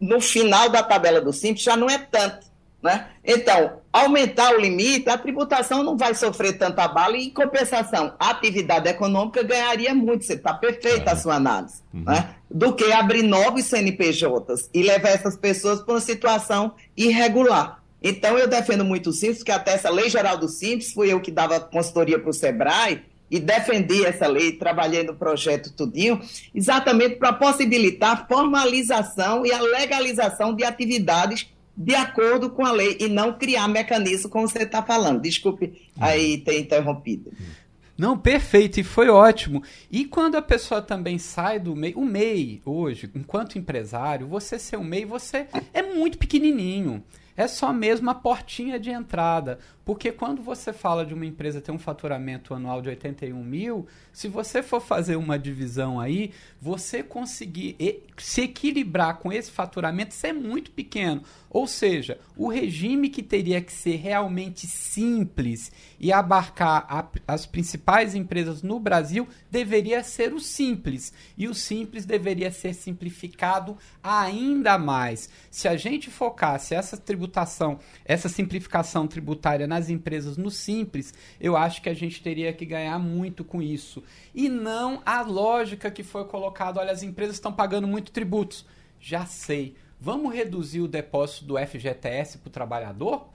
[0.00, 2.49] no final da tabela do Simples, já não é tanto.
[2.82, 3.08] Né?
[3.22, 8.30] Então, aumentar o limite, a tributação não vai sofrer tanta bala e, em compensação, a
[8.30, 11.12] atividade econômica ganharia muito, você está perfeita é.
[11.12, 12.04] a sua análise, uhum.
[12.04, 12.34] né?
[12.50, 17.82] do que abrir novos CNPJs e levar essas pessoas para uma situação irregular.
[18.02, 21.20] Então, eu defendo muito o Simples, que até essa lei geral do Simples, fui eu
[21.20, 26.20] que dava consultoria para o SEBRAE, e defendi essa lei, trabalhei no projeto tudinho,
[26.52, 31.46] exatamente para possibilitar a formalização e a legalização de atividades
[31.80, 35.22] de acordo com a lei e não criar mecanismo como você está falando.
[35.22, 37.32] Desculpe aí ter interrompido.
[37.96, 39.62] Não, perfeito, e foi ótimo.
[39.90, 44.76] E quando a pessoa também sai do MEI, o MEI hoje, enquanto empresário, você ser
[44.76, 47.02] um MEI, você é muito pequenininho.
[47.34, 49.58] É só mesmo a portinha de entrada.
[49.90, 54.28] Porque quando você fala de uma empresa ter um faturamento anual de 81 mil, se
[54.28, 56.30] você for fazer uma divisão aí,
[56.60, 57.76] você conseguir
[58.16, 61.24] se equilibrar com esse faturamento, isso é muito pequeno.
[61.50, 68.14] Ou seja, o regime que teria que ser realmente simples e abarcar a, as principais
[68.14, 71.12] empresas no Brasil deveria ser o simples.
[71.36, 75.28] E o simples deveria ser simplificado ainda mais.
[75.50, 81.82] Se a gente focasse essa tributação, essa simplificação tributária nas empresas no simples, eu acho
[81.82, 84.02] que a gente teria que ganhar muito com isso.
[84.34, 88.64] E não a lógica que foi colocada: olha, as empresas estão pagando muito tributos.
[89.00, 93.28] Já sei Vamos reduzir o depósito do FGTS para o trabalhador?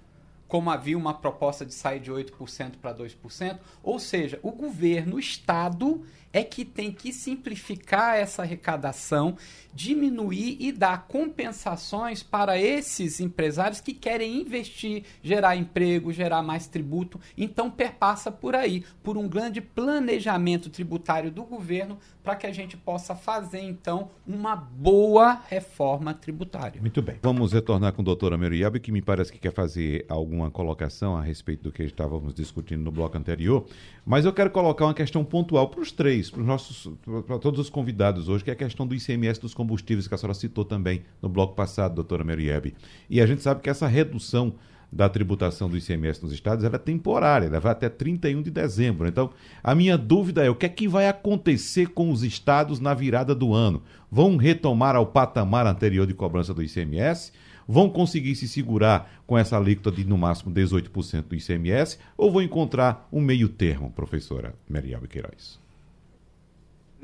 [0.47, 3.59] Como havia uma proposta de sair de 8% para 2%?
[3.83, 6.03] Ou seja, o governo, o Estado,
[6.35, 9.37] é que tem que simplificar essa arrecadação,
[9.73, 17.21] diminuir e dar compensações para esses empresários que querem investir, gerar emprego, gerar mais tributo.
[17.37, 22.75] Então, perpassa por aí, por um grande planejamento tributário do governo para que a gente
[22.75, 26.81] possa fazer, então, uma boa reforma tributária.
[26.81, 27.15] Muito bem.
[27.21, 31.21] Vamos retornar com a doutora Meriabe, que me parece que quer fazer alguma colocação a
[31.21, 33.65] respeito do que estávamos discutindo no bloco anterior.
[34.05, 38.43] Mas eu quero colocar uma questão pontual para os três para todos os convidados hoje,
[38.43, 41.55] que é a questão do ICMS dos combustíveis, que a senhora citou também no bloco
[41.55, 42.75] passado, doutora Meriebe.
[43.09, 44.55] E a gente sabe que essa redução
[44.91, 49.07] da tributação do ICMS nos estados é temporária, ela vai até 31 de dezembro.
[49.07, 49.29] Então,
[49.63, 53.35] a minha dúvida é o que é que vai acontecer com os estados na virada
[53.35, 53.81] do ano?
[54.09, 57.33] Vão retomar ao patamar anterior de cobrança do ICMS?
[57.67, 62.41] Vão conseguir se segurar com essa alíquota de no máximo 18% do ICMS ou vão
[62.41, 65.64] encontrar um meio termo, professora Meriabe Queiroz?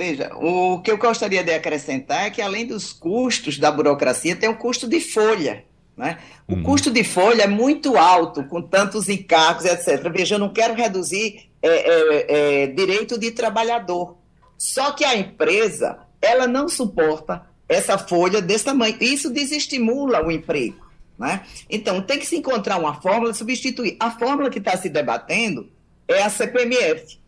[0.01, 4.49] Veja, o que eu gostaria de acrescentar é que, além dos custos da burocracia, tem
[4.49, 5.63] o custo de folha.
[5.95, 6.17] Né?
[6.47, 6.63] O uhum.
[6.63, 10.11] custo de folha é muito alto, com tantos encargos, etc.
[10.11, 14.17] Veja, eu não quero reduzir é, é, é, direito de trabalhador.
[14.57, 18.97] Só que a empresa, ela não suporta essa folha desse tamanho.
[18.99, 20.83] Isso desestimula o emprego.
[21.15, 21.41] Né?
[21.69, 23.97] Então, tem que se encontrar uma fórmula, substituir.
[23.99, 25.69] A fórmula que está se debatendo
[26.07, 27.20] é a CPMF.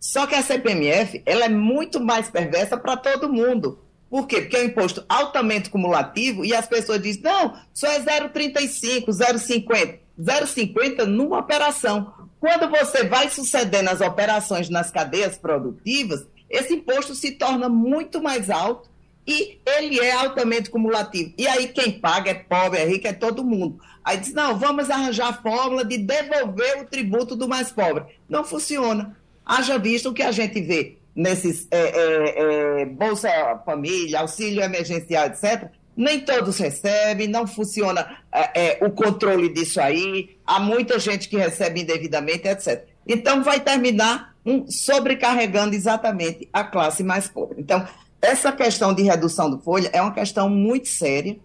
[0.00, 3.80] Só que a CPMF ela é muito mais perversa para todo mundo.
[4.08, 4.40] Por quê?
[4.40, 9.98] Porque é um imposto altamente cumulativo e as pessoas dizem, não, só é 0,35, 0,50.
[10.18, 12.12] 0,50 numa operação.
[12.40, 18.48] Quando você vai sucedendo as operações nas cadeias produtivas, esse imposto se torna muito mais
[18.48, 18.88] alto
[19.26, 21.34] e ele é altamente cumulativo.
[21.36, 23.78] E aí quem paga é pobre, é rico, é todo mundo.
[24.02, 28.04] Aí diz, não, vamos arranjar a fórmula de devolver o tributo do mais pobre.
[28.26, 29.17] Não funciona.
[29.48, 33.28] Haja visto o que a gente vê nesses é, é, é, Bolsa
[33.64, 35.70] Família, auxílio emergencial, etc.
[35.96, 41.36] Nem todos recebem, não funciona é, é, o controle disso aí, há muita gente que
[41.36, 42.84] recebe indevidamente, etc.
[43.06, 47.56] Então, vai terminar um, sobrecarregando exatamente a classe mais pobre.
[47.58, 47.88] Então,
[48.20, 51.36] essa questão de redução do folha é uma questão muito séria,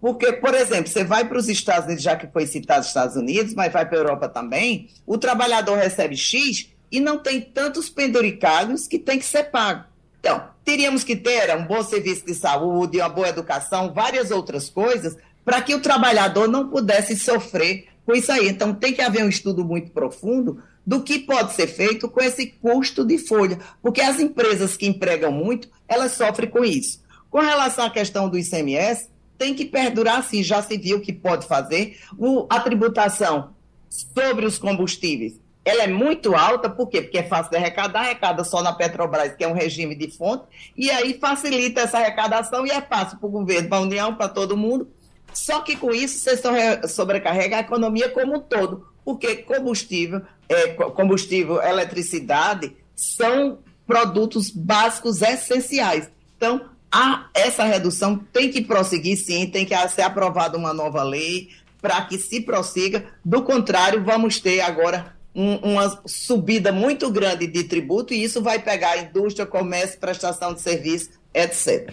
[0.00, 3.14] Porque, por exemplo, você vai para os Estados Unidos, já que foi citado os Estados
[3.14, 7.88] Unidos, mas vai para a Europa também, o trabalhador recebe X e não tem tantos
[7.88, 9.84] penduricalhos que tem que ser pago.
[10.20, 15.16] Então, teríamos que ter um bom serviço de saúde, uma boa educação, várias outras coisas,
[15.44, 18.48] para que o trabalhador não pudesse sofrer com isso aí.
[18.48, 22.46] Então, tem que haver um estudo muito profundo do que pode ser feito com esse
[22.46, 27.02] custo de folha, porque as empresas que empregam muito, elas sofrem com isso.
[27.30, 31.46] Com relação à questão do ICMS, tem que perdurar sim, já se viu que pode
[31.46, 31.98] fazer.
[32.18, 33.50] O, a tributação
[33.88, 35.34] sobre os combustíveis,
[35.64, 37.02] ela é muito alta, por quê?
[37.02, 40.44] Porque é fácil de arrecadar, arrecada só na Petrobras, que é um regime de fonte,
[40.76, 44.28] e aí facilita essa arrecadação e é fácil para o governo, para a União, para
[44.28, 44.88] todo mundo.
[45.32, 51.62] Só que com isso você sobrecarrega a economia como um todo, porque combustível, é, combustível,
[51.62, 56.10] eletricidade são produtos básicos essenciais.
[56.36, 56.60] Então,
[56.90, 61.50] a, essa redução tem que prosseguir sim, tem que ser aprovada uma nova lei
[61.80, 63.06] para que se prossiga.
[63.24, 68.58] Do contrário, vamos ter agora um, uma subida muito grande de tributo e isso vai
[68.58, 71.92] pegar a indústria, comércio, prestação de serviço, etc.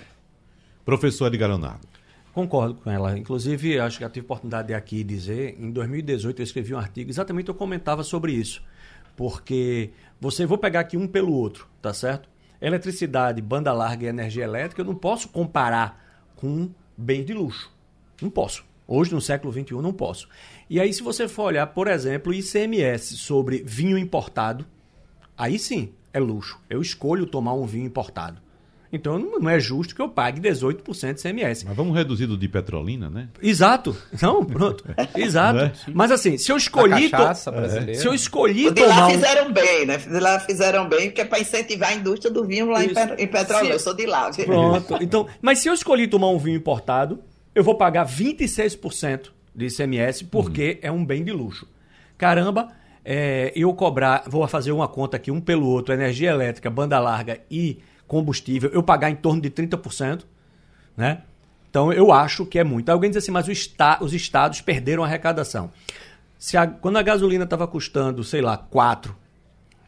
[0.84, 1.88] Professor Edgar Leonardo.
[2.34, 3.18] Concordo com ela.
[3.18, 7.10] Inclusive, acho que já tive oportunidade de aqui dizer, em 2018 eu escrevi um artigo,
[7.10, 8.62] exatamente eu comentava sobre isso.
[9.16, 9.90] Porque
[10.22, 12.30] você, vou pegar aqui um pelo outro, tá certo?
[12.62, 17.72] Eletricidade, banda larga e energia elétrica, eu não posso comparar com bem de luxo.
[18.22, 18.69] Não posso.
[18.92, 20.28] Hoje, no século XXI, não posso.
[20.68, 24.66] E aí, se você for olhar, por exemplo, ICMS sobre vinho importado,
[25.38, 26.60] aí sim é luxo.
[26.68, 28.42] Eu escolho tomar um vinho importado.
[28.92, 31.64] Então não é justo que eu pague 18% de CMS.
[31.64, 33.30] Mas vamos reduzir do de Petrolina, né?
[33.40, 33.96] Exato.
[34.20, 34.84] Não, pronto.
[35.16, 35.60] Exato.
[35.60, 35.72] É?
[35.94, 37.12] Mas assim, se eu escolhi.
[37.12, 37.96] Cachaça to...
[37.96, 38.70] Se eu escolhi.
[38.70, 39.12] O de lá um...
[39.12, 39.98] fizeram bem, né?
[39.98, 43.00] De lá fizeram bem, porque é para incentivar a indústria do vinho lá Isso.
[43.20, 43.68] em Petrolina.
[43.68, 43.74] Se...
[43.74, 44.32] Eu sou de lá.
[44.32, 44.98] Pronto.
[45.00, 47.20] Então, mas se eu escolhi tomar um vinho importado,
[47.60, 50.88] eu vou pagar 26% de ICMS porque uhum.
[50.88, 51.68] é um bem de luxo.
[52.18, 52.70] Caramba,
[53.04, 57.42] é, eu cobrar, vou fazer uma conta aqui, um pelo outro, energia elétrica, banda larga
[57.52, 60.24] e combustível, eu pagar em torno de 30%,
[60.96, 61.24] né?
[61.70, 62.90] Então eu acho que é muito.
[62.90, 65.70] Alguém diz assim, mas esta, os estados perderam a arrecadação.
[66.38, 69.14] Se a, quando a gasolina estava custando, sei lá, 4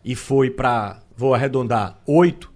[0.03, 2.51] e foi para, vou arredondar, 8,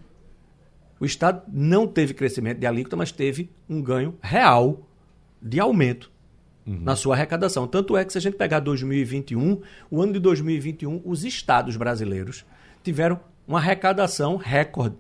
[0.99, 4.86] o estado não teve crescimento de alíquota, mas teve um ganho real
[5.46, 6.12] de aumento
[6.66, 6.80] uhum.
[6.82, 7.68] na sua arrecadação.
[7.68, 12.43] Tanto é que se a gente pegar 2021, o ano de 2021, os estados brasileiros
[12.84, 14.98] tiveram uma arrecadação recorde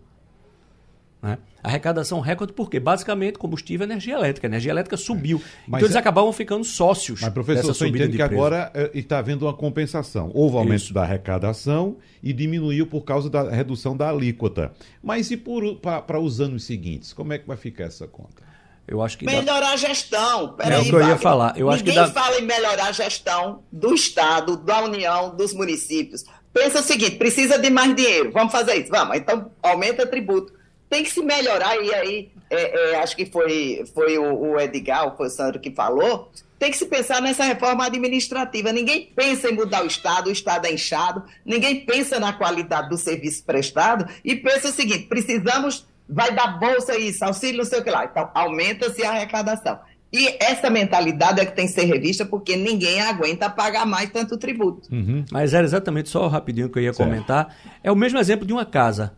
[1.25, 1.39] né?
[1.63, 4.45] Arrecadação recorde porque basicamente combustível é energia elétrica.
[4.45, 5.41] A energia elétrica subiu.
[5.67, 5.99] Mas então eles é...
[5.99, 7.21] acabavam ficando sócios.
[7.21, 8.31] Mas, professor, você entende que preço.
[8.31, 10.29] agora é, está havendo uma compensação.
[10.35, 10.93] Houve aumento Isso.
[10.93, 14.71] da arrecadação e diminuiu por causa da redução da alíquota.
[15.01, 17.11] Mas e para os anos seguintes?
[17.11, 18.44] Como é que vai ficar essa conta?
[18.87, 19.69] Eu acho que melhorar dá...
[19.71, 20.53] a gestão.
[20.53, 21.57] Peraí, é o que eu ia falar.
[21.57, 22.21] Eu Ninguém acho que dá...
[22.21, 26.23] fala em melhorar a gestão do Estado, da União, dos municípios.
[26.53, 28.31] Pensa o seguinte: precisa de mais dinheiro.
[28.31, 28.91] Vamos fazer isso.
[28.91, 29.17] Vamos.
[29.17, 30.53] Então aumenta tributo
[30.89, 35.15] tem que se melhorar, e aí é, é, acho que foi, foi o, o Edgar,
[35.17, 38.71] foi o Sandro que falou, tem que se pensar nessa reforma administrativa.
[38.71, 42.97] Ninguém pensa em mudar o Estado, o Estado é inchado, ninguém pensa na qualidade do
[42.97, 47.83] serviço prestado e pensa o seguinte: precisamos, vai dar bolsa isso, auxílio, não sei o
[47.83, 48.05] que lá.
[48.05, 49.79] Então, aumenta-se a arrecadação.
[50.13, 54.37] E essa mentalidade é que tem que ser revista, porque ninguém aguenta pagar mais tanto
[54.37, 54.87] tributo.
[54.93, 55.25] Uhum.
[55.31, 57.09] Mas era exatamente só rapidinho que eu ia certo.
[57.09, 57.53] comentar.
[57.83, 59.13] É o mesmo exemplo de uma casa.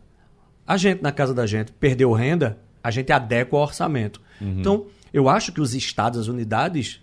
[0.66, 4.20] A gente, na casa da gente, perdeu renda, a gente adequa o orçamento.
[4.40, 4.56] Uhum.
[4.58, 7.00] Então, eu acho que os estados, as unidades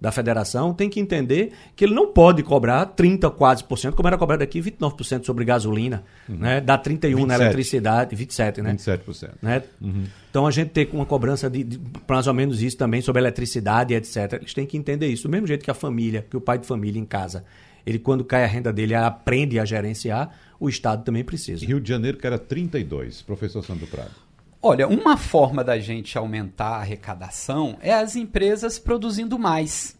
[0.00, 4.06] da federação, têm que entender que ele não pode cobrar 30, quase por cento, como
[4.06, 6.36] era cobrado aqui, 29% sobre gasolina, uhum.
[6.36, 6.60] né?
[6.60, 7.28] Dá 31 27.
[7.28, 8.74] na eletricidade, 27, né?
[8.74, 9.30] 27%.
[9.42, 9.62] Né?
[9.80, 10.04] Uhum.
[10.30, 13.92] Então a gente tem uma cobrança de, de, mais ou menos isso também sobre eletricidade,
[13.94, 14.34] etc.
[14.34, 15.24] Eles têm que entender isso.
[15.24, 17.44] Do mesmo jeito que a família, que o pai de família em casa,
[17.84, 21.64] ele quando cai a renda dele aprende a gerenciar, o Estado também precisa.
[21.64, 24.27] Rio de Janeiro, que era 32, professor Santo Prado.
[24.60, 29.96] Olha, uma forma da gente aumentar a arrecadação é as empresas produzindo mais.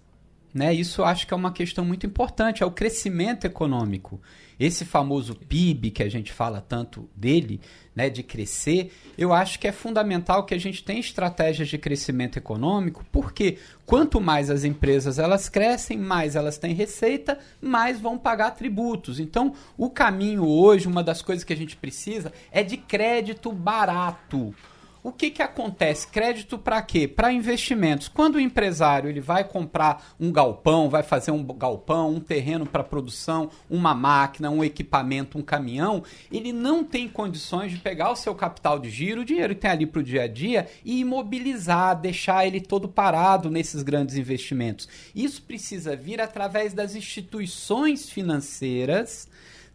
[0.52, 0.74] Né?
[0.74, 4.20] Isso acho que é uma questão muito importante, é o crescimento econômico.
[4.58, 7.60] Esse famoso PIB que a gente fala tanto dele,
[7.94, 12.36] né, de crescer, eu acho que é fundamental que a gente tenha estratégias de crescimento
[12.36, 18.52] econômico, porque quanto mais as empresas elas crescem, mais elas têm receita, mais vão pagar
[18.52, 19.20] tributos.
[19.20, 24.54] Então, o caminho hoje, uma das coisas que a gente precisa é de crédito barato.
[25.02, 26.08] O que, que acontece?
[26.08, 27.06] Crédito para quê?
[27.06, 28.08] Para investimentos.
[28.08, 32.82] Quando o empresário ele vai comprar um galpão, vai fazer um galpão, um terreno para
[32.82, 38.34] produção, uma máquina, um equipamento, um caminhão, ele não tem condições de pegar o seu
[38.34, 41.98] capital de giro, o dinheiro que tem ali para o dia a dia, e imobilizar,
[42.00, 44.88] deixar ele todo parado nesses grandes investimentos.
[45.14, 49.28] Isso precisa vir através das instituições financeiras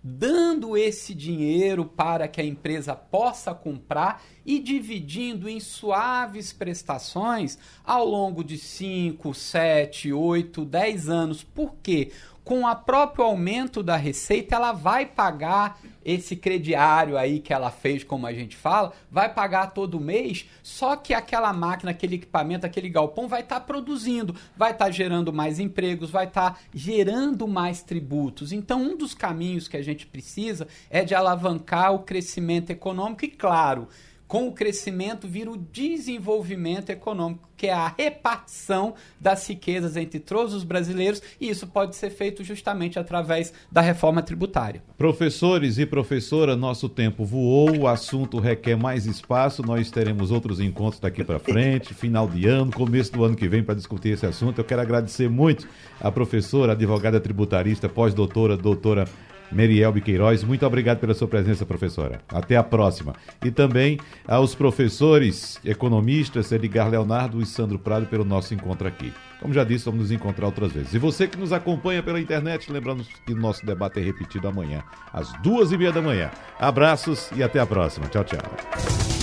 [0.04, 8.06] dando esse dinheiro para que a empresa possa comprar e dividindo em suaves prestações ao
[8.06, 11.43] longo de 5, 7, 8, 10 anos.
[11.43, 12.12] Por quê?
[12.43, 18.03] Com o próprio aumento da receita, ela vai pagar esse crediário aí que ela fez,
[18.03, 22.89] como a gente fala, vai pagar todo mês, só que aquela máquina, aquele equipamento, aquele
[22.89, 27.47] galpão vai estar tá produzindo, vai estar tá gerando mais empregos, vai estar tá gerando
[27.47, 28.51] mais tributos.
[28.51, 33.29] Então, um dos caminhos que a gente precisa é de alavancar o crescimento econômico e,
[33.29, 33.87] claro,
[34.34, 40.55] com o crescimento vira o desenvolvimento econômico, que é a repartição das riquezas entre todos
[40.55, 44.81] os brasileiros, e isso pode ser feito justamente através da reforma tributária.
[44.97, 50.99] Professores e professora, nosso tempo voou, o assunto requer mais espaço, nós teremos outros encontros
[50.99, 54.57] daqui para frente, final de ano, começo do ano que vem para discutir esse assunto.
[54.57, 55.67] Eu quero agradecer muito
[56.01, 59.07] a professora, advogada tributarista, pós-doutora, doutora
[59.54, 60.43] Meriel Queiroz.
[60.43, 62.22] Muito obrigado pela sua presença, professora.
[62.30, 63.14] Até a próxima.
[63.43, 69.14] E também aos professores economistas Edgar Leonardo e Sandro Prado pelo nosso encontro aqui.
[69.39, 70.93] Como já disse, vamos nos encontrar outras vezes.
[70.93, 74.84] E você que nos acompanha pela internet, lembrando que o nosso debate é repetido amanhã,
[75.12, 76.32] às duas e meia da manhã.
[76.60, 78.08] Abraços e até a próxima.
[78.08, 79.22] Tchau, tchau.